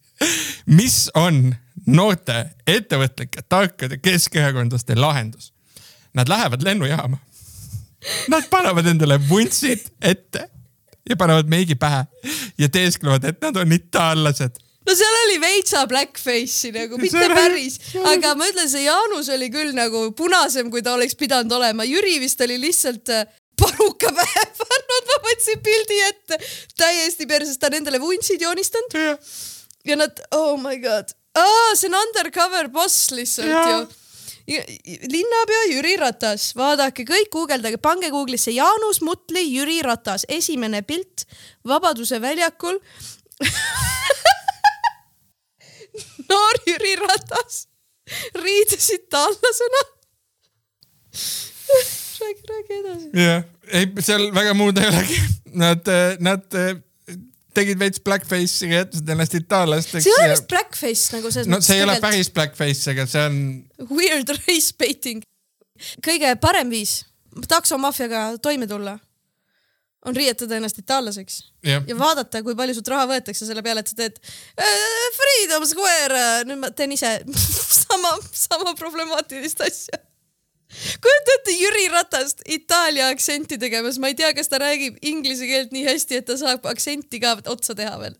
[0.66, 1.54] Mis on
[1.86, 5.52] noorte ettevõtlike tarkade keskerakondlaste lahendus?
[6.14, 7.18] Nad lähevad lennujaama.
[8.28, 10.48] Nad panevad endale vuntsid ette
[11.08, 12.04] ja panevad meigi pähe
[12.58, 14.60] ja teesklevad, et nad on itaallased.
[14.84, 19.72] No seal oli veitsa blackface'i nagu, mitte päris, aga ma ütlen, see Jaanus oli küll
[19.76, 23.24] nagu punasem, kui ta oleks pidanud olema, Jüri vist oli lihtsalt äh,
[23.60, 26.38] paruka pähe pannud, ma võtsin pildi ette,
[26.76, 28.98] täiesti perses, ta on endale vuntsid joonistanud
[29.84, 31.14] ja nad, oh my god,
[31.74, 33.70] see on undercover boss lihtsalt Jaa.
[33.70, 33.86] ju.
[35.12, 41.24] linnapea Jüri Ratas, vaadake kõik, guugeldage, pange Google'isse Jaanus Mutli Jüri Ratas, esimene pilt
[41.64, 42.78] Vabaduse väljakul
[46.28, 47.66] noor Jüri Ratas
[48.34, 49.82] riidesid tallasena.
[52.20, 53.10] räägi, räägi edasi.
[53.12, 53.42] jah,
[53.72, 55.20] ei seal väga muud ei olegi.
[55.54, 55.86] Nad,
[56.20, 56.56] nad
[57.56, 61.50] tegid veits blackface'i ja jätsid ennast itaallasteks see ei ole ja vist blackface nagu selles
[61.52, 63.40] no see ei ole päris blackface, aga see on,
[63.90, 65.24] weird race baiting.
[66.04, 67.02] kõige parem viis
[67.50, 68.98] taksomafiaga toime tulla
[70.04, 73.90] on riietada ennast itaallaseks jah, ja vaadata, kui palju sult raha võetakse selle peale, et
[73.90, 77.16] sa teed äh, Freedom Square, nüüd ma teen ise
[77.84, 80.00] sama, sama problemaatilist asja.
[81.04, 85.74] Kujuta ette Jüri Ratast Itaalia aktsenti tegemas, ma ei tea, kas ta räägib inglise keelt
[85.74, 88.16] nii hästi, et ta saab aktsenti ka otsa teha veel.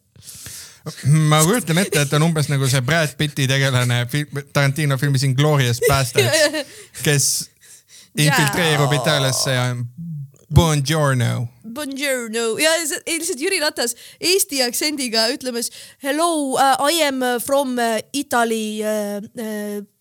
[1.30, 5.80] ma kujutan ette, et on umbes nagu see Brad Pitti tegelane film, Tarantino filmis Inglorious
[5.88, 6.68] Bastards,
[7.06, 7.30] kes
[8.14, 9.68] infiltreerub Itaaliasse ja
[10.54, 11.48] Buongiorno.
[11.74, 12.70] Buongiorno ja
[13.06, 15.70] lihtsalt Jüri Ratas Eesti aktsendiga ütlemas
[16.04, 18.78] hello uh,, I am from uh, Italy.
[18.84, 19.93] Uh, uh,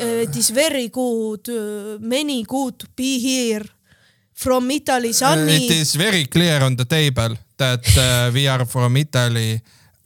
[0.00, 3.64] it is very good uh,, many good to be here
[4.32, 5.66] from Italy, It sunny.
[5.80, 9.60] is very clear on the table that uh, we are from Italy.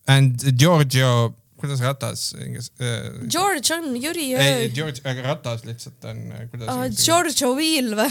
[0.09, 6.05] And Giorgio, kuidas Ratas inglis- äh, George on Jüri ei, uh,, George, aga Ratas lihtsalt
[6.05, 8.11] on, kuidas uh, George O'Wheel või?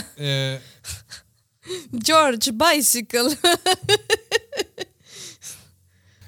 [2.06, 3.36] George Bicycle.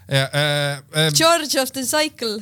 [0.09, 2.39] Ja äh, äh, George of the Cycle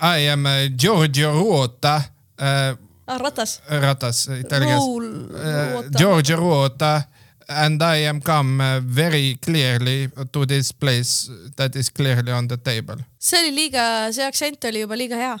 [0.00, 2.02] I am äh, Giorgio Ruota
[2.40, 3.60] äh, ah, ratas.
[3.66, 7.02] ratas itaalia keeles uh, George Ruota
[7.48, 12.56] and I am come uh, very clearly to this place that is clearly on the
[12.56, 15.38] table see oli liiga, see aktsent oli juba liiga hea.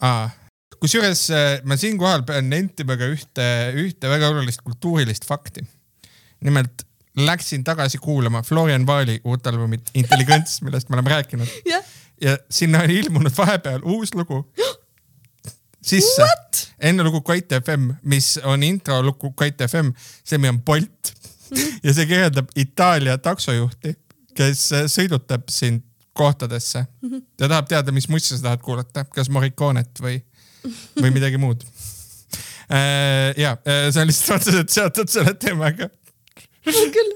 [0.00, 0.30] ah..
[0.82, 1.28] kusjuures
[1.64, 5.62] ma siinkohal pean nentima ka ühte, ühte väga olulist kultuurilist fakti.
[6.42, 6.86] nimelt
[7.16, 11.84] läksin tagasi kuulama Florian Vaali uut albumit Intelligents, millest me oleme rääkinud jah,
[12.22, 14.44] ja sinna on ilmunud vahepeal uus lugu
[15.82, 16.26] sisse.
[16.80, 19.90] enne lugu Koit FM, mis on intro lugu Koit FM,
[20.24, 21.14] see nimi on Bolt
[21.84, 23.96] ja see kirjeldab Itaalia taksojuhti,
[24.36, 25.84] kes äh, sõidutab sind
[26.16, 26.84] kohtadesse
[27.40, 30.18] ja tahab teada, mis mussi sa tahad kuulata, kas Morriconet või,
[31.00, 31.64] või midagi muud.
[33.44, 35.88] ja see on lihtsalt otseselt seotud selle teemaga.
[36.64, 37.14] küll.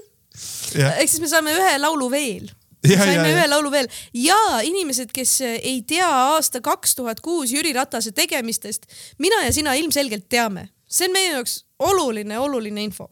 [0.77, 2.49] jah, ehk siis me saame ühe laulu veel.
[2.91, 3.89] ja, saime ühe laulu veel.
[4.17, 8.87] Ja inimesed, kes ei tea aasta kaks tuhat kuus Jüri Ratase tegemistest,
[9.21, 13.09] mina ja sina ilmselgelt teame, see on meie jaoks oluline, oluline info.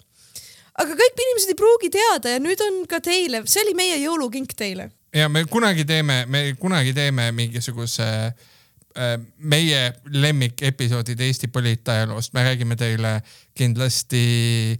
[0.75, 4.55] aga kõik inimesed ei pruugi teada ja nüüd on ka teile, see oli meie jõulukink
[4.57, 4.89] teile.
[5.15, 12.75] ja me kunagi teeme, me kunagi teeme mingisuguse äh, meie lemmikepisoodid Eesti poliitajaloost, me räägime
[12.75, 13.21] teile
[13.55, 14.79] kindlasti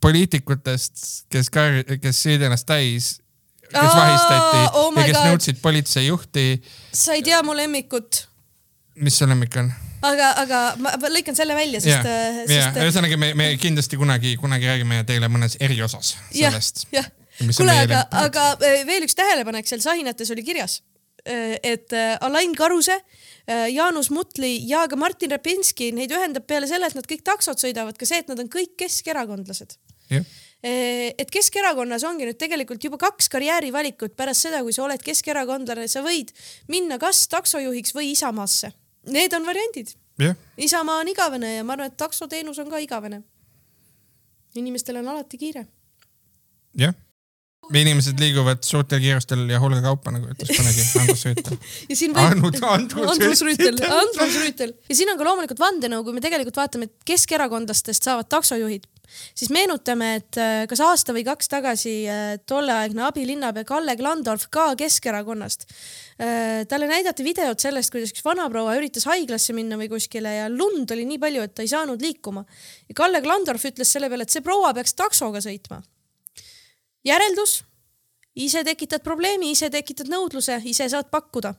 [0.00, 1.68] poliitikutest, kes ka,
[2.00, 3.16] kes sõid ennast täis,
[3.72, 5.26] kes vahistati oh ja kes God.
[5.30, 6.46] nõudsid politseijuhti.
[6.94, 8.22] sa ei tea mu lemmikut,
[9.02, 9.70] mis see lemmik on?
[10.06, 13.52] aga, aga ma lõikan selle välja, ja, sest äh,, ja sest äh, ühesõnaga me, me
[13.60, 16.86] kindlasti kunagi, kunagi räägime teile mõnes eriosas sellest,.
[16.92, 20.80] mis on kuule, aga, aga äh, veel üks tähelepanek seal sahinates oli kirjas,
[21.26, 21.90] et
[22.22, 22.94] Alain Karuse,
[23.72, 27.98] Jaanus Mutli ja ka Martin Repinski, neid ühendab peale selle, et nad kõik taksod sõidavad,
[27.98, 29.74] ka see, et nad on kõik keskerakondlased.
[30.12, 30.22] jah,
[30.64, 36.02] et Keskerakonnas ongi nüüd tegelikult juba kaks karjäärivalikut pärast seda, kui sa oled keskerakondlane, sa
[36.04, 36.32] võid
[36.72, 38.72] minna kas taksojuhiks või Isamaasse.
[39.12, 39.94] Need on variandid.
[40.18, 43.22] jah, Isamaa on igavene ja ma arvan, et taksoteenus on ka igavene.
[44.56, 45.66] inimestel on alati kiire.
[46.74, 46.94] jah.
[47.74, 51.56] inimesed liiguvad suurtel kiirustel ja hulga kaupa, nagu ütles kunagi Andrus Rüütel.
[51.90, 53.80] ja siin võib Anud- Andrus Andrus Rüütel.
[53.82, 58.30] Andrus Rüütel ja siin on ka loomulikult vandenõu, kui me tegelikult vaatame, et keskerakondlastest saavad
[58.32, 58.86] taksojuhid,
[59.34, 64.74] siis meenutame, et äh, kas aasta või kaks tagasi äh, tolleaegne abilinnapea Kalle Klandorf ka
[64.76, 65.66] Keskerakonnast.
[66.68, 71.04] talle näidati videot sellest, kuidas üks vanaproua üritas haiglasse minna või kuskile ja lund oli
[71.04, 72.44] nii palju, et ta ei saanud liikuma.
[72.88, 75.82] ja Kalle Klandorf ütles selle peale, et see proua peaks taksoga sõitma.
[77.04, 77.60] järeldus,
[78.34, 81.54] ise tekitad probleemi, ise tekitad nõudluse, ise saad pakkuda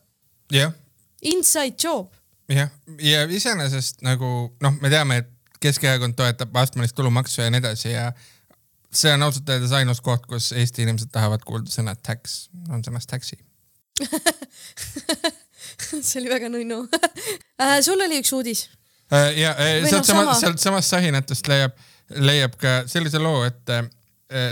[0.51, 0.73] jah,
[1.21, 2.11] inside job.
[2.47, 7.91] jah, ja iseenesest nagu noh, me teame, et Keskerakond toetab astmelist tulumaksu ja nii edasi
[7.91, 8.11] ja
[8.93, 13.09] see on ausalt öeldes ainus koht, kus Eesti inimesed tahavad kuulda sõna tax, on sõnast
[13.11, 13.37] taxi.
[16.07, 16.83] see oli väga nunnu
[17.61, 17.79] äh,.
[17.85, 18.67] sul oli üks uudis.
[19.11, 21.77] ja äh, Või sealt noh, sama sealt samast sahinatest leiab,
[22.29, 23.87] leiab ka sellise loo, et äh,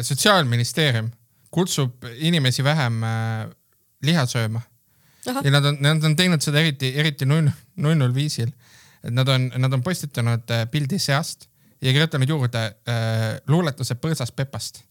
[0.05, 1.11] sotsiaalministeerium
[1.53, 3.45] kutsub inimesi vähem äh,
[4.03, 4.61] liha sööma
[5.25, 7.49] ja nad on, nad on teinud seda eriti, eriti null,
[7.81, 8.51] nullul viisil.
[9.05, 11.47] Et nad on, nad on postitanud äh, pildi seast
[11.81, 14.83] ja kirjutanud juurde äh, luuletuse Põõsas Pepast.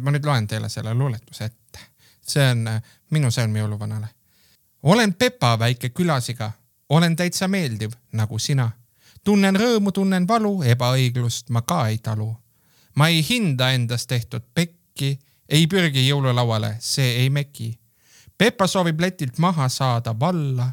[0.00, 1.80] ma nüüd loen teile selle luuletuse ette.
[2.22, 4.08] see on äh, minu sõnum jõuluvanale.
[4.82, 6.52] olen Pepa väike külasiga,
[6.88, 8.70] olen täitsa meeldiv nagu sina.
[9.24, 12.36] tunnen rõõmu, tunnen valu, ebaõiglust ma ka ei talu.
[12.94, 17.80] ma ei hinda endast tehtud pekki, ei pürgi jõululauale, see ei meki
[18.40, 20.70] Pepa soovib letilt maha saada valla,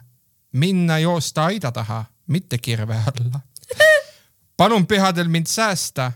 [0.54, 3.42] minna joosta aida taha, mitte kirve alla.
[4.60, 6.12] palun pühadel mind säästa,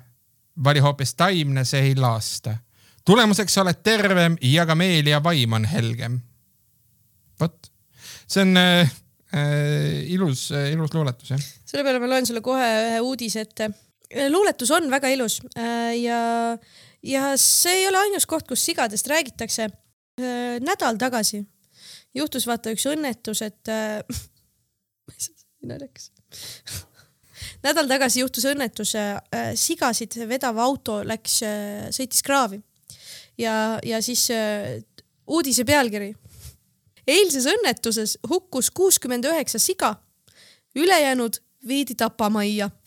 [0.63, 2.57] vali hoopis taimne, see ei laasta.
[3.05, 6.19] tulemuseks oled tervem ja ka meel ja vaim on helgem.
[7.39, 7.71] vot,
[8.27, 8.91] see on äh,
[9.33, 11.47] äh, ilus äh,, ilus luuletus jah.
[11.65, 13.71] selle peale ma loen sulle kohe ühe uudise ette.
[14.29, 16.57] luuletus on väga ilus äh, ja,
[17.03, 19.69] ja see ei ole ainus koht, kus sigadest räägitakse.
[20.61, 21.45] nädal tagasi
[22.17, 24.01] juhtus vaata üks õnnetus, et äh,
[25.07, 26.11] ma ei saa, naljakas.
[27.65, 28.95] nädal tagasi juhtus õnnetus,
[29.59, 31.39] sigasid vedav auto läks,
[31.93, 32.61] sõitis kraavi
[33.41, 34.83] ja, ja siis äh,
[35.27, 36.15] uudise pealkiri.
[37.07, 39.95] eilses õnnetuses hukkus kuuskümmend üheksa siga,
[40.75, 41.35] ülejäänud
[41.67, 42.69] viidi tapamajja.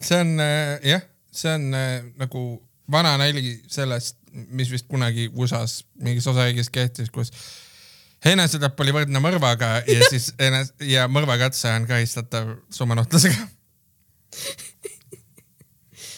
[0.00, 1.02] see on äh, jah,
[1.32, 7.32] see on äh, nagu vana nali sellest, mis vist kunagi USA-s mingis osariigis kehtis, kus
[8.24, 13.48] enesetapp oli võrdne mõrvaga ja siis enes- ja mõrvakatse on karistatav surmanuhtlusega.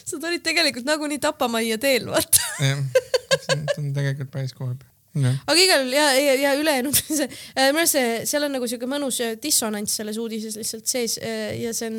[0.04, 2.40] sa tulid tegelikult nagunii tapamajja teel, vaata.
[2.60, 2.80] jah,
[3.42, 4.82] see on- see on tegelikult päris kurb.
[5.16, 8.68] jah, aga igal juhul ja, ja, ja ülejäänud see, minu arust see, seal on nagu
[8.68, 11.98] siuke mõnus äh, dissonants selles uudises lihtsalt sees äh, ja see on,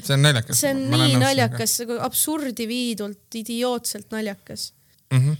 [0.00, 0.60] see on naljakas.
[0.62, 4.72] see on nii naljakas, nagu absurdi viidult, idiootselt naljakas.
[5.12, 5.18] mm.
[5.18, 5.36] -hmm.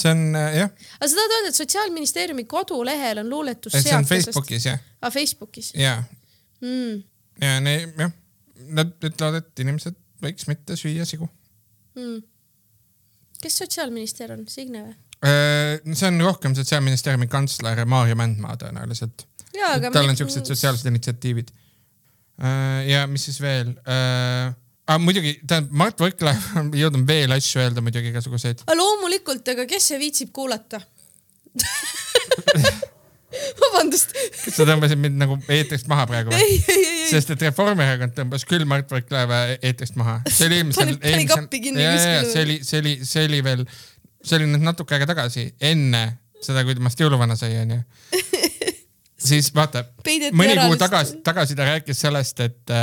[0.00, 0.70] see on äh, jah,
[1.00, 5.72] aga sa tahad öelda, et Sotsiaalministeeriumi kodulehel on luuletus see on Facebookis jah, aa, Facebookis
[5.74, 6.02] ja,
[6.60, 7.02] mm..
[7.40, 8.12] ja ne- jah,
[8.80, 11.28] nad ütlevad, et inimesed võiks mitte süüa sigu.
[11.98, 12.20] Mm.
[13.42, 14.98] kes sotsiaalminister on, Signe või?
[15.20, 19.26] see on rohkem sotsiaalministeeriumi kantsler Maarja Mändmaa tõenäoliselt.
[19.92, 21.50] tal on siuksed sotsiaalsed initsiatiivid.
[22.86, 23.74] ja mis siis veel?
[24.90, 28.64] Ah, muidugi, tähendab Mart Võrklaev on jõudnud veel asju öelda muidugi igasuguseid.
[28.74, 30.80] loomulikult, aga kes see viitsib kuulata?
[33.60, 34.10] vabandust,
[34.50, 36.56] sa tõmbasid mind nagu eetrist maha praegu või?
[37.10, 40.16] sest et Reformierakond tõmbas küll Mart Võrklaeva eetrist maha.
[40.26, 41.86] see oli eelmisel kuskile.
[42.26, 43.62] see oli, see oli, see oli veel,
[44.24, 46.02] see oli nüüd natuke aega tagasi, enne
[46.42, 47.78] seda, kui temast jõuluvana sai, onju.
[49.30, 49.84] siis vaata,
[50.34, 52.74] mõni kuu tagasi, tagasi ta rääkis sellest, et,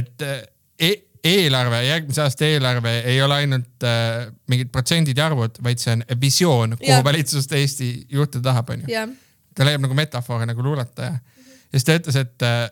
[0.00, 0.28] et
[0.76, 0.92] e
[1.24, 6.04] eelarve, järgmise aasta eelarve ei ole ainult äh, mingid protsendid ja arvud, vaid see on
[6.20, 7.04] visioon, kuhu Jah.
[7.04, 9.10] valitsust Eesti juhtida tahab, onju jah,
[9.54, 11.12] ta leiab nagu metafoore nagu luuletaja.
[11.12, 12.64] ja siis ta ütles, et äh,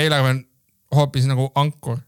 [0.00, 0.40] eelarve on
[0.96, 2.00] hoopis nagu ankur,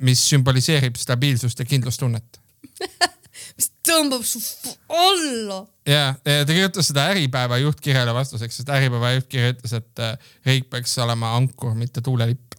[0.00, 2.40] mis sümboliseerib stabiilsust ja kindlustunnet.
[3.58, 4.40] mis tõmbab su
[4.88, 5.64] alla.
[5.86, 10.14] ja, ja ta kirjutas seda Äripäeva juhtkirjale vastuseks, sest Äripäeva juhtkiri ütles, et äh,
[10.46, 12.54] riik peaks olema ankur, mitte tuulelipp.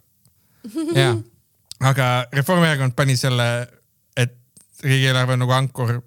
[0.94, 1.14] ja,
[1.80, 3.66] aga Reformierakond pani selle,
[4.16, 4.36] et
[4.84, 5.98] riigieelarve nagu ankur,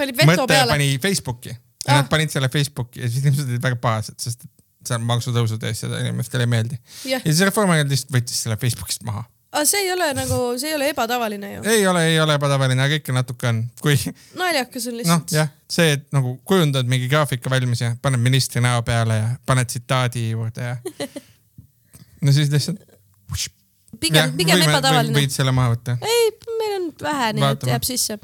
[0.00, 2.00] mõte pani Facebooki ja Ah.
[2.02, 4.46] nad panid selle Facebooki ja siis inimesed olid väga pahased, sest
[4.94, 6.78] on maksutõusud ja inimestele ei meeldi.
[7.06, 9.22] jah, ja siis Reformierakond lihtsalt võttis selle Facebookist maha.
[9.52, 11.62] aga see ei ole nagu, see ei ole ebatavaline ju.
[11.70, 13.94] ei ole, ei ole ebatavaline, aga ikka natuke on, kui
[14.38, 18.62] naljakas on noh lihtsalt, jah, see, et nagu kujundad mingi graafika valmis ja paned ministri
[18.62, 20.76] näo peale ja paned tsitaadi juurde ja
[22.26, 22.82] no siis lihtsalt.
[24.00, 25.16] pigem, pigem ebatavaline.
[25.16, 25.96] võid selle maha võtta.
[26.02, 26.30] ei,
[26.60, 28.18] meil on vähe, nii et jääb sisse.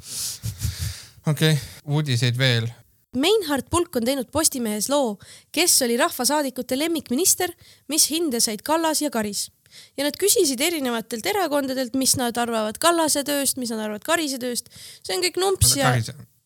[1.32, 2.68] okei okay., uudiseid veel.
[3.12, 5.18] Meinhard Pulk on teinud Postimehes loo,
[5.52, 7.52] kes oli rahvasaadikute lemmikminister,
[7.92, 9.50] mis hinde said Kallas ja Karis.
[9.96, 14.68] ja nad küsisid erinevatelt erakondadelt, mis nad arvavad Kallase tööst, mis nad arvavad Karise tööst.
[15.02, 15.92] see on kõik numps ja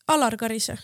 [0.08, 0.78] Alar Karise.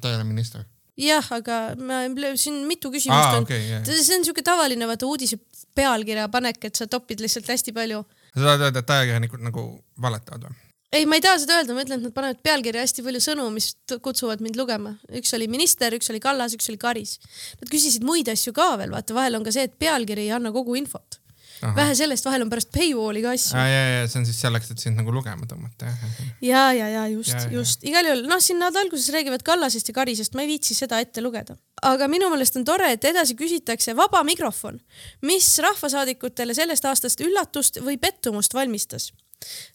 [0.00, 0.64] ta ei ole minister.
[0.98, 2.02] jah, aga ma
[2.38, 3.46] siin mitu küsimust aa, on.
[3.46, 3.84] okei, jah.
[3.88, 5.38] see on siuke tavaline vaata uudise
[5.78, 8.02] pealkirja panek, et sa topid lihtsalt hästi palju.
[8.34, 9.68] sa tahad öelda, et ajakirjanikud nagu
[10.02, 10.58] valetavad või?
[10.92, 13.46] ei, ma ei taha seda öelda, ma ütlen, et nad panevad pealkirja hästi palju sõnu,
[13.54, 13.70] mis
[14.04, 14.96] kutsuvad mind lugema.
[15.20, 17.18] üks oli minister, üks oli Kallas, üks oli Karis.
[17.60, 20.52] Nad küsisid muid asju ka veel, vaata vahel on ka see, et pealkiri ei anna
[20.54, 21.20] kogu infot.
[21.62, 23.56] Vähe sellest, vahel on pärast paywall'i ka asju.
[23.56, 26.18] ja, ja, ja see on siis selleks, et sind nagu lugema tõmmata, jah.
[26.44, 30.36] ja, ja, ja just just igal juhul noh, siin nad alguses räägivad Kallasest ja Karisest,
[30.38, 31.56] ma ei viitsi seda ette lugeda.
[31.82, 34.80] aga minu meelest on tore, et edasi küsitakse vaba mikrofon,
[35.26, 39.12] mis rahvasaadikutele sellest aastast üllatust või pettumust valmistas.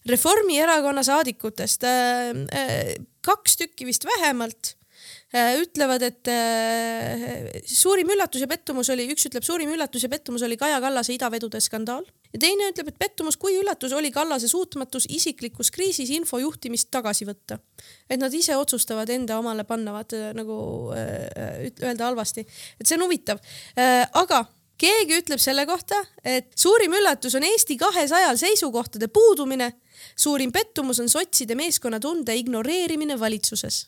[0.08, 4.83] Reformierakonna saadikutest äh, äh, kaks tükki vist vähemalt äh,
[5.34, 7.24] ütlevad, et äh,
[7.66, 11.58] suurim üllatus ja pettumus oli, üks ütleb, suurim üllatus ja pettumus oli Kaja Kallase idavedude
[11.62, 12.04] skandaal.
[12.34, 17.58] Ja teine ütleb, et pettumus kui üllatus oli Kallase suutmatus isiklikus kriisis infojuhtimist tagasi võtta.
[18.08, 20.58] et nad ise otsustavad enda omale panna, vaata nagu
[20.94, 22.46] äh, üt- öelda halvasti,
[22.78, 23.42] et see on huvitav.
[23.74, 24.44] Äh,, aga
[24.78, 29.72] keegi ütleb selle kohta, et suurim üllatus on Eesti kahesajal seisukohtade puudumine,
[30.14, 33.84] suurim pettumus on sotside meeskonnatunde ignoreerimine valitsuses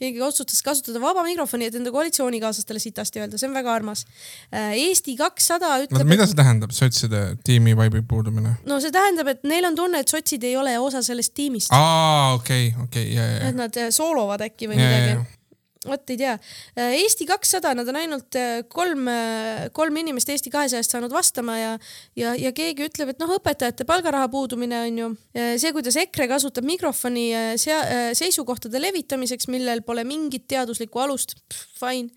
[0.00, 4.04] keegi otsustas kasutada vaba mikrofoni, et enda koalitsioonikaaslastele sitasti öelda, see on väga armas.
[4.52, 8.56] Eesti kakssada ütleb, mida see tähendab, sotside tiimi vaibi puudumine?
[8.68, 12.34] no see tähendab, et neil on tunne, et sotsid ei ole osa sellest tiimist, aa,
[12.38, 15.24] okei, okei, ja, ja, et nad äh, soolovad äkki või ja, ja, midagi ja.
[15.88, 16.34] Vot ei tea.
[16.76, 19.08] Eesti kakssada, nad on ainult äh, kolm,
[19.76, 21.74] kolm inimest Eesti kahesajast saanud vastama ja,
[22.18, 26.66] ja, ja keegi ütleb, et noh, õpetajate palgaraha puudumine on ju see, kuidas EKRE kasutab
[26.66, 31.36] mikrofoni äh, sea-, seisukohtade levitamiseks, millel pole mingit teaduslikku alust.
[31.74, 32.10] Fine.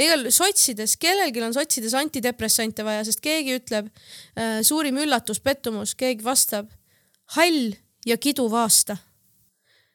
[0.00, 6.24] igal sotsides, kellelgi on sotsides antidepressante vaja, sest keegi ütleb äh, suurim üllatus, pettumus, keegi
[6.24, 6.70] vastab
[7.36, 7.74] hall
[8.06, 8.96] ja kiduv aasta.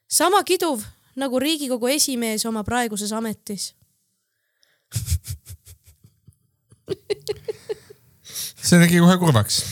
[0.07, 0.85] sama kiduv
[1.17, 3.73] nagu Riigikogu esimees oma praeguses ametis.
[8.67, 9.63] see tegi kohe kurvaks.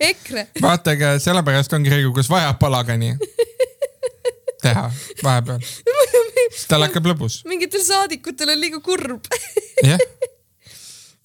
[0.00, 3.14] EKRE, vaata, ega sellepärast ongi Riigikogus vaja palagani
[4.64, 4.86] teha
[5.22, 5.60] vahepeal.
[6.70, 7.42] tal hakkab lõbus.
[7.48, 9.28] mingitel saadikutel on liiga kurb.
[9.84, 10.00] jah,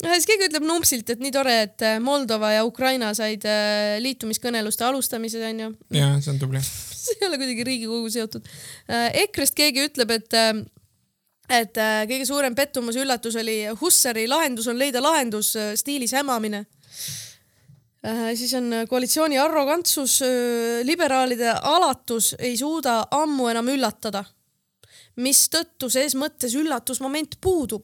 [0.04, 4.88] ja siis keegi ütleb numpsilt, et nii tore, et Moldova ja Ukraina said äh, liitumiskõneluste
[4.88, 5.74] alustamised onju.
[5.96, 6.64] ja see on tubli.
[7.14, 8.50] see ei ole kuidagi Riigikogu seotud.
[9.24, 10.36] EKRE-st keegi ütleb, et,
[11.50, 16.66] et äh, kõige suurem pettumus üllatus oli Hussari lahendus on leida lahendus äh, stiilis hämamine.
[18.36, 20.22] siis on äh, koalitsiooni arrogantsus,
[20.84, 24.24] liberaalide alatus ei suuda ammu enam üllatada,
[25.20, 27.84] mistõttu ses mõttes üllatusmoment puudub,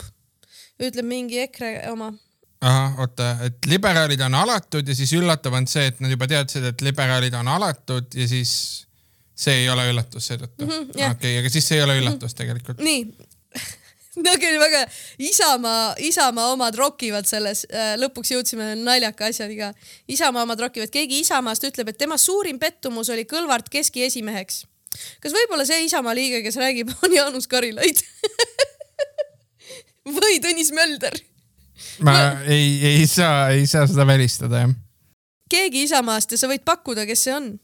[0.80, 2.14] ütleb mingi EKRE oma.
[2.62, 6.64] ahah, oota, et liberaalid on alatud ja siis üllatav on see, et nad juba teadsid,
[6.72, 8.85] et liberaalid on alatud ja siis
[9.36, 12.36] see ei ole üllatus seetõttu mm Mhm, -hmm, okei aga siis see ei ole üllatus
[12.38, 12.80] tegelikult.
[12.80, 13.02] nii,
[14.26, 14.86] no küll väga,
[15.20, 17.66] Isamaa, Isamaa omad rokivad selles,
[18.00, 19.74] lõpuks jõudsime naljaka asjani ka.
[20.08, 24.64] Isamaa omad rokivad, keegi Isamaast ütleb, et tema suurim pettumus oli Kõlvart keski esimeheks.
[25.20, 28.00] kas võib-olla see Isamaa liige, kes räägib, on Jaanus Karilaid?
[30.20, 31.16] või Tõnis Mölder?
[32.00, 32.14] ma
[32.48, 34.72] ei, ei saa, ei saa seda välistada jah.
[35.52, 37.60] keegi Isamaast ja sa võid pakkuda, kes see on äh,,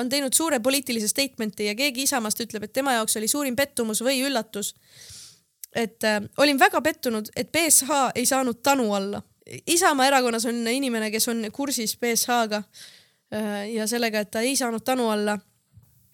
[0.00, 4.02] on teinud suure poliitilise statement'i ja keegi Isamaast ütleb, et tema jaoks oli suurim pettumus
[4.04, 4.74] või üllatus.
[5.74, 9.22] et äh, olin väga pettunud, et BSH ei saanud Tanu alla.
[9.66, 14.84] Isamaa erakonnas on inimene, kes on kursis BSH-ga äh, ja sellega, et ta ei saanud
[14.84, 15.38] Tanu alla.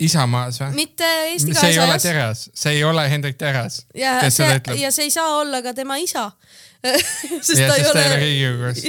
[0.00, 0.74] Isamaas või?
[0.78, 4.52] mitte Eesti see ei ole kahesajas Teras, see ei ole Hendrik Teras, ja kes seda
[4.52, 4.78] see, ütleb.
[4.78, 6.30] ja see ei saa olla ka tema isa.
[7.42, 8.20] sest ja ta ei sest ei ole ole.
[8.22, 8.84] Riigikogus.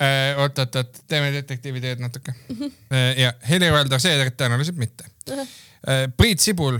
[0.00, 2.34] jah, oot, oot, oot, teeme detektiivi teed natuke.
[2.48, 2.72] Mhm.
[3.18, 5.04] ja Helir-Valdor Seeder tõenäoliselt mitte.
[6.16, 6.78] Priit Sibul,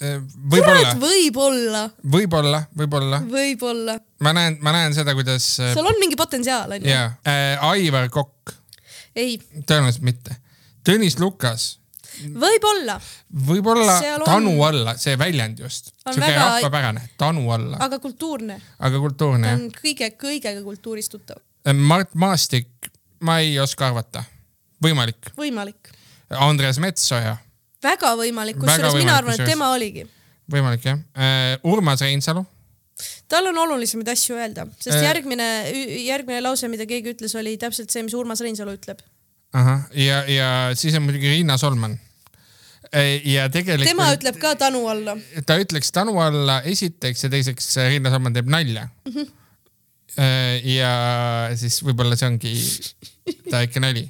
[0.00, 3.18] võib-olla, võib-olla, võib-olla, võib-olla.
[3.28, 6.88] võib-olla, ma näen, ma näen seda, kuidas äh, seal on mingi potentsiaal onju.
[6.88, 8.54] ja äh, Aivar Kokk,
[9.16, 9.36] ei,
[9.68, 10.36] tõenäoliselt mitte.
[10.88, 11.66] Tõnis Lukas,
[12.32, 12.96] võib-olla,
[13.50, 18.56] võib-olla on- Tanu alla, see väljend just, On siuke väga- rahvapärane, Tanu alla, aga kultuurne,
[18.80, 21.40] aga kultuurne on kõige, kõigega kultuurist tuttav,
[21.74, 22.90] Mart Maastik,
[23.20, 24.24] ma ei oska arvata,
[24.84, 25.32] võimalik.
[25.36, 25.92] võimalik,
[26.30, 27.36] Andres Metsoja,
[27.84, 30.06] väga võimalik, kusjuures mina arvan, et tema oligi.
[30.50, 30.98] võimalik jah.
[31.68, 32.44] Urmas Reinsalu,
[33.28, 35.04] tal on olulisemaid asju öelda, sest Äh.
[35.04, 35.48] järgmine,
[36.04, 39.02] järgmine lause, mida keegi ütles, oli täpselt see, mis Urmas Reinsalu ütleb.
[39.52, 41.98] ahah, ja, ja siis on muidugi Riina Solman.
[43.24, 45.16] ja tegelikult tema ütleb ka Tanu alla.
[45.46, 49.12] ta ütleks Tanu alla esiteks ja teiseks Riina Solman teeb nalja mm.
[49.12, 49.28] -hmm.
[50.16, 50.92] Ja
[51.58, 52.54] siis võib-olla see ongi
[53.66, 54.02] ikka nali.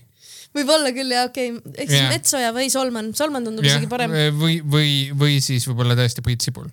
[0.57, 2.09] võib-olla küll jah, okei okay., ehk siis Jah.
[2.15, 4.15] Metsoja või Solman, Solman tundub jah isegi, parem.
[4.41, 6.71] või, või, või siis võib-olla tõesti Priit Sibul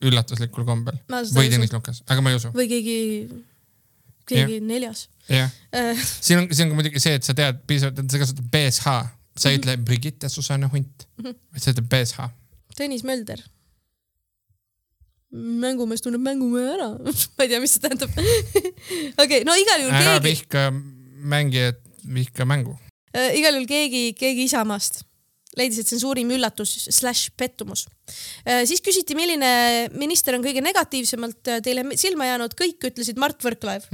[0.00, 1.50] üllatuslikul kombel või.
[1.52, 2.48] Tõnis Lukas, aga ma ei usu.
[2.56, 2.98] või keegi,
[4.30, 6.00] keegi neljas jah, äh,.
[6.00, 8.94] siin on, siin on muidugi see, et sa tead piisavalt, et sa kasutad BSH,
[9.40, 11.36] sa ei ütle Brigitte Susanne Hunt, Mhm.
[11.52, 12.30] vaid sa ütled BSH.
[12.80, 13.42] Tõnis Mölder.
[15.30, 16.88] Mängumees tunneb mängumehe ära.
[17.36, 18.16] ma ei tea, mis see tähendab.
[19.24, 20.66] okei, no igal juhul ära keegi, vihka
[21.34, 22.78] mängijat, vihka mängu.
[23.14, 25.04] äh, igal juhul keegi, keegi Isamaast
[25.58, 27.86] leidis, et see on suurim üllatus slaš pettumus
[28.46, 28.62] äh,.
[28.68, 33.88] siis küsiti, milline minister on kõige negatiivsemalt äh, teile silma jäänud, kõik ütlesid Mart Võrklaev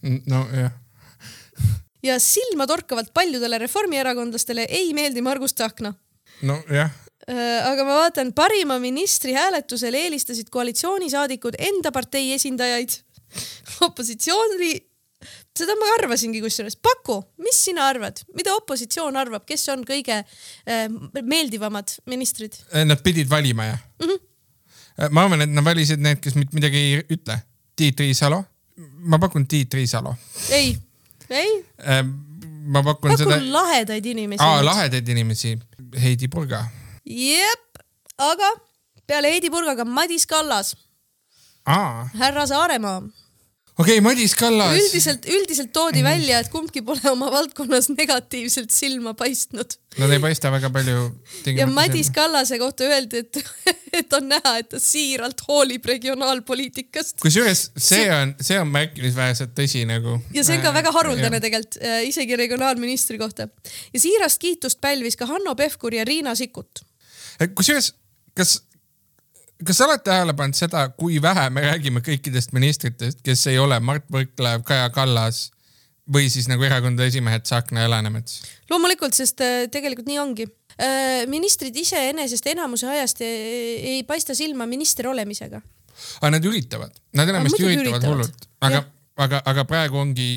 [0.00, 0.72] nojah,
[2.02, 5.92] ja silmatorkavalt paljudele reformierakondlastele ei meeldi Margus Tsahkna.
[6.42, 6.90] nojah,
[7.30, 12.96] aga ma vaatan, parima ministri hääletusel eelistasid koalitsioonisaadikud enda partei esindajaid.
[13.86, 14.72] opositsiooni,
[15.54, 16.74] seda ma arvasingi kusjuures.
[16.82, 20.88] Paku, mis sina arvad, mida opositsioon arvab, kes on kõige äh,
[21.22, 22.58] meeldivamad ministrid?
[22.84, 24.08] nad pidid valima jah mm?
[24.08, 25.12] -hmm.
[25.14, 27.38] ma arvan, et nad valisid need, kes mitte midagi ei ütle.
[27.76, 28.42] Tiit Riisalo,
[29.06, 30.14] ma pakun Tiit Riisalo.
[30.50, 30.76] ei,
[31.30, 31.62] ei,
[32.66, 34.44] ma pakun seda pakun, lahedaid inimesi.
[34.64, 35.58] lahedaid inimesi,
[36.02, 36.64] Heidi Purga.
[37.10, 37.82] jep,
[38.18, 38.50] aga
[39.06, 40.76] peale Heidy Purgaga Madis Kallas,
[41.66, 43.00] härra Saaremaa
[43.80, 44.76] okei okay,, Madis Kallas.
[44.78, 50.50] üldiselt, üldiselt toodi välja, et kumbki pole oma valdkonnas negatiivselt silma paistnud Nad ei paista
[50.52, 51.06] väga palju.
[51.56, 52.10] ja Madis.
[52.14, 53.38] Kallase kohta öeldi, et,
[53.98, 57.18] et on näha, et ta siiralt hoolib regionaalpoliitikast.
[57.22, 60.20] kusjuures see on, see on märkimisväärselt tõsi nagu.
[60.34, 61.40] ja see on ka väga haruldane.
[61.42, 63.48] tegelikult, isegi regionaalministri kohta.
[63.94, 66.84] ja siirast kiitust pälvis ka Hanno Pevkur ja Riina Sikkut.
[67.48, 67.94] kusjuures,
[68.36, 68.58] kas,
[69.64, 73.80] kas sa oled tähele pannud seda, kui vähe me räägime kõikidest ministritest, kes ei ole
[73.80, 75.48] Mart Võrklaev, Kaja Kallas
[76.10, 78.42] või siis nagu erakondade esimehed Tsahkna ja Läänemets?
[78.70, 80.48] loomulikult, sest äh, tegelikult nii ongi.
[81.28, 85.60] ministrid iseenesest enamuse ajast ei, ei paista silma minister olemisega.
[86.20, 88.08] aga nad üritavad, nad enamasti üritavad üritavad.
[88.08, 88.84] hullult, aga
[89.24, 90.30] aga, aga praegu ongi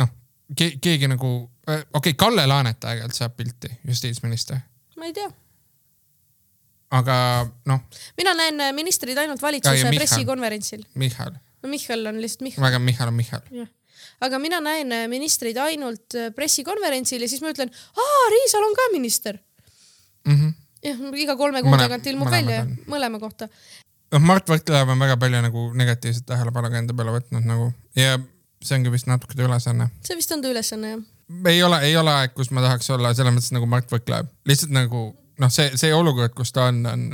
[0.00, 0.10] noh
[0.56, 1.32] ke,, keegi nagu,
[1.66, 4.60] okei okay,, Kalle Laanet aeg-ajalt saab pilti, justiitsminister,
[4.98, 5.30] ma ei tea,
[6.92, 7.16] aga
[7.70, 7.80] noh,
[8.18, 9.96] mina näen äh, ministreid ainult valitsuse Michal.
[9.98, 10.84] pressikonverentsil.
[11.00, 11.32] Michal,
[11.62, 12.64] no Michal on lihtsalt Michal.
[12.64, 13.40] väga Michal on Michal.
[14.20, 18.76] aga mina näen äh, ministreid ainult äh, pressikonverentsil ja siis ma ütlen, aa, Riisal on
[18.76, 19.40] ka minister.
[20.84, 22.76] jah, iga kolme kuu tagant ilmub välja on.
[22.90, 23.48] mõlema kohta.
[24.12, 28.18] noh, Mart Võrklaev on väga palju nagu negatiivset tähelepanu ka enda peale võtnud nagu ja
[28.64, 29.90] see ongi vist natuke ta ülesanne.
[30.04, 31.02] see vist on ta ülesanne jah.
[31.50, 34.72] ei ole, ei ole aeg, kus ma tahaks olla selles mõttes nagu Mart Võrklaev, lihtsalt
[34.76, 35.10] nagu
[35.42, 37.08] noh, see, see olukord, kus ta on, on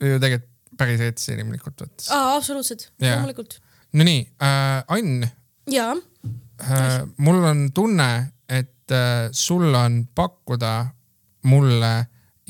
[0.00, 2.10] ju tegelikult päris eetiliselt inimlikult võttes.
[2.12, 3.58] absoluutselt, loomulikult.
[3.96, 5.24] Nonii äh,, Ann
[5.72, 5.94] jaa,
[6.60, 8.10] äh,, mul on tunne,
[8.48, 10.74] et äh, sul on pakkuda
[11.48, 11.94] mulle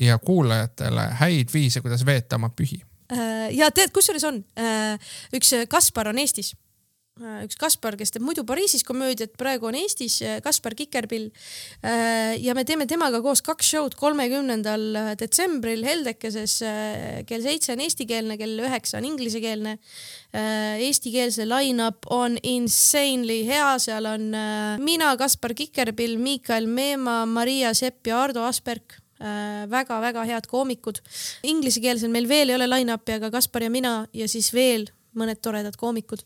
[0.01, 2.81] ja kuulajatele häid viise, kuidas veeta oma pühi.
[3.13, 4.43] Äh, ja tead, kusjuures on
[5.33, 6.51] üks Kaspar on Eestis.
[7.43, 11.29] Üks Kaspar, kes teeb muidu Pariisis komöödiat, praegu on Eestis, Kaspar Kikerpill.
[12.41, 16.59] ja me teeme temaga koos kaks show'd kolmekümnendal detsembril Heldekeses.
[17.27, 19.77] kell seitse on eestikeelne, kell üheksa on inglisekeelne.
[20.83, 28.07] Eestikeelse line-up on insanely hea, seal on äh, mina, Kaspar Kikerpill, Miikael Meemaa, Maria Sepp
[28.07, 30.99] ja Ardo Asperg väga-väga head koomikud.
[31.49, 34.85] Inglisekeelsel meil veel ei ole line-up'i, aga Kaspar ja mina ja siis veel
[35.19, 36.21] mõned toredad koomikud.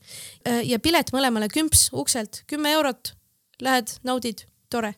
[0.64, 3.14] ja pilet mõlemale kümps ukselt, kümme eurot.
[3.62, 4.94] Lähed, naudid, tore.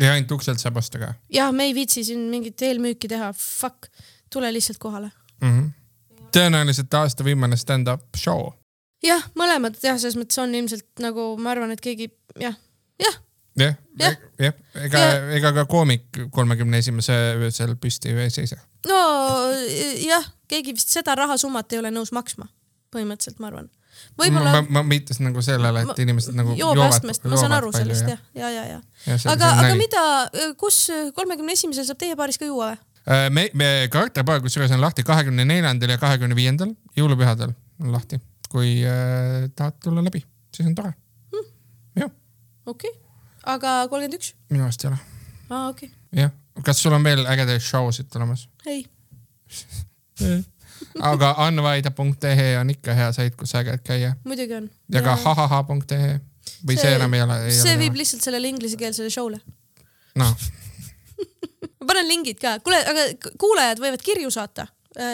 [0.00, 3.88] ja ainult ukselt sabasta ka jah, me ei viitsi siin mingit eelmüüki teha, fuck,
[4.30, 5.10] tule lihtsalt kohale.
[5.40, 5.50] mm.
[5.50, 5.70] -hmm.
[6.36, 8.52] tõenäoliselt aasta viimane stand-up show.
[9.02, 12.54] jah, mõlemad jah, selles mõttes on ilmselt nagu ma arvan, et keegi jah,
[13.00, 13.18] jah,
[13.58, 14.16] jah, Jah.
[14.38, 18.56] jah, ega Ja-, ega ka koomik kolmekümne esimese öösel püsti ju ei seisa.
[18.88, 18.98] no
[20.06, 22.48] jah, keegi vist seda rahasummat ei ole nõus maksma,
[22.94, 23.68] põhimõtteliselt ma arvan.
[24.16, 28.10] ma, võib-olla ma viitasin nagu sellele, et Ma- inimesed nagu joobeastmest, ma saan aru sellest
[28.10, 28.80] jah, ja, ja, ja.
[29.32, 30.02] aga, aga mida,
[30.60, 30.86] kus
[31.16, 32.82] kolmekümne esimesel saab teie baaris ka juua või?
[33.04, 38.20] Äh, me, me karakteripäev kusjuures on lahti kahekümne neljandal ja kahekümne viiendal, jõulupühadel on lahti.
[38.54, 40.22] kui äh, tahad tulla läbi,
[40.54, 40.94] siis on tore.
[41.98, 42.10] jah,
[42.66, 43.00] okei okay.,
[43.56, 44.32] aga kolmkümmend üks?
[44.50, 45.00] minu arust ei ole.
[45.50, 46.32] aa, okei okay., jah,
[46.64, 48.48] kas sul on veel ägedaid show sid tulemas?
[48.66, 48.86] ei.
[51.02, 54.70] aga anvaida.ee on ikka hea sait, kus äge käia muidugi on.
[54.92, 56.20] ja ka hahaha.ee
[56.66, 57.94] või see, see enam ei ole, see viib.
[57.98, 59.40] lihtsalt sellele inglisekeelsele show'le.
[60.20, 60.34] noh,
[61.80, 63.06] ma panen lingid ka, kuule, aga
[63.40, 64.66] kuulajad võivad kirju saata.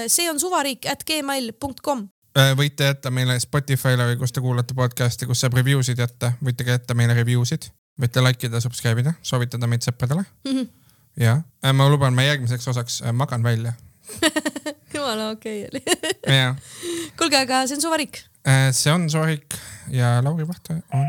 [0.06, 2.08] see on suvariik at gmail.com.
[2.38, 6.32] Äh, võite jätta meile Spotify'le või kus te kuulate podcast'i, kus saab review sid jätta,
[6.44, 10.68] võite ka jätta meile review sid, võite like ida, subscribe ida, soovitada meid sõpradele Mhm.
[11.16, 11.40] ja
[11.74, 13.72] ma luban, ma järgmiseks osaks äh, magan välja.
[15.00, 15.82] jumala okei oli.
[16.38, 16.54] ja
[17.18, 18.22] kuulge, aga see on suvariik.
[18.48, 19.58] äh, see on Sorik
[19.92, 21.06] ja Lauri Vahte on.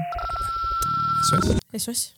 [1.78, 2.10] SOS.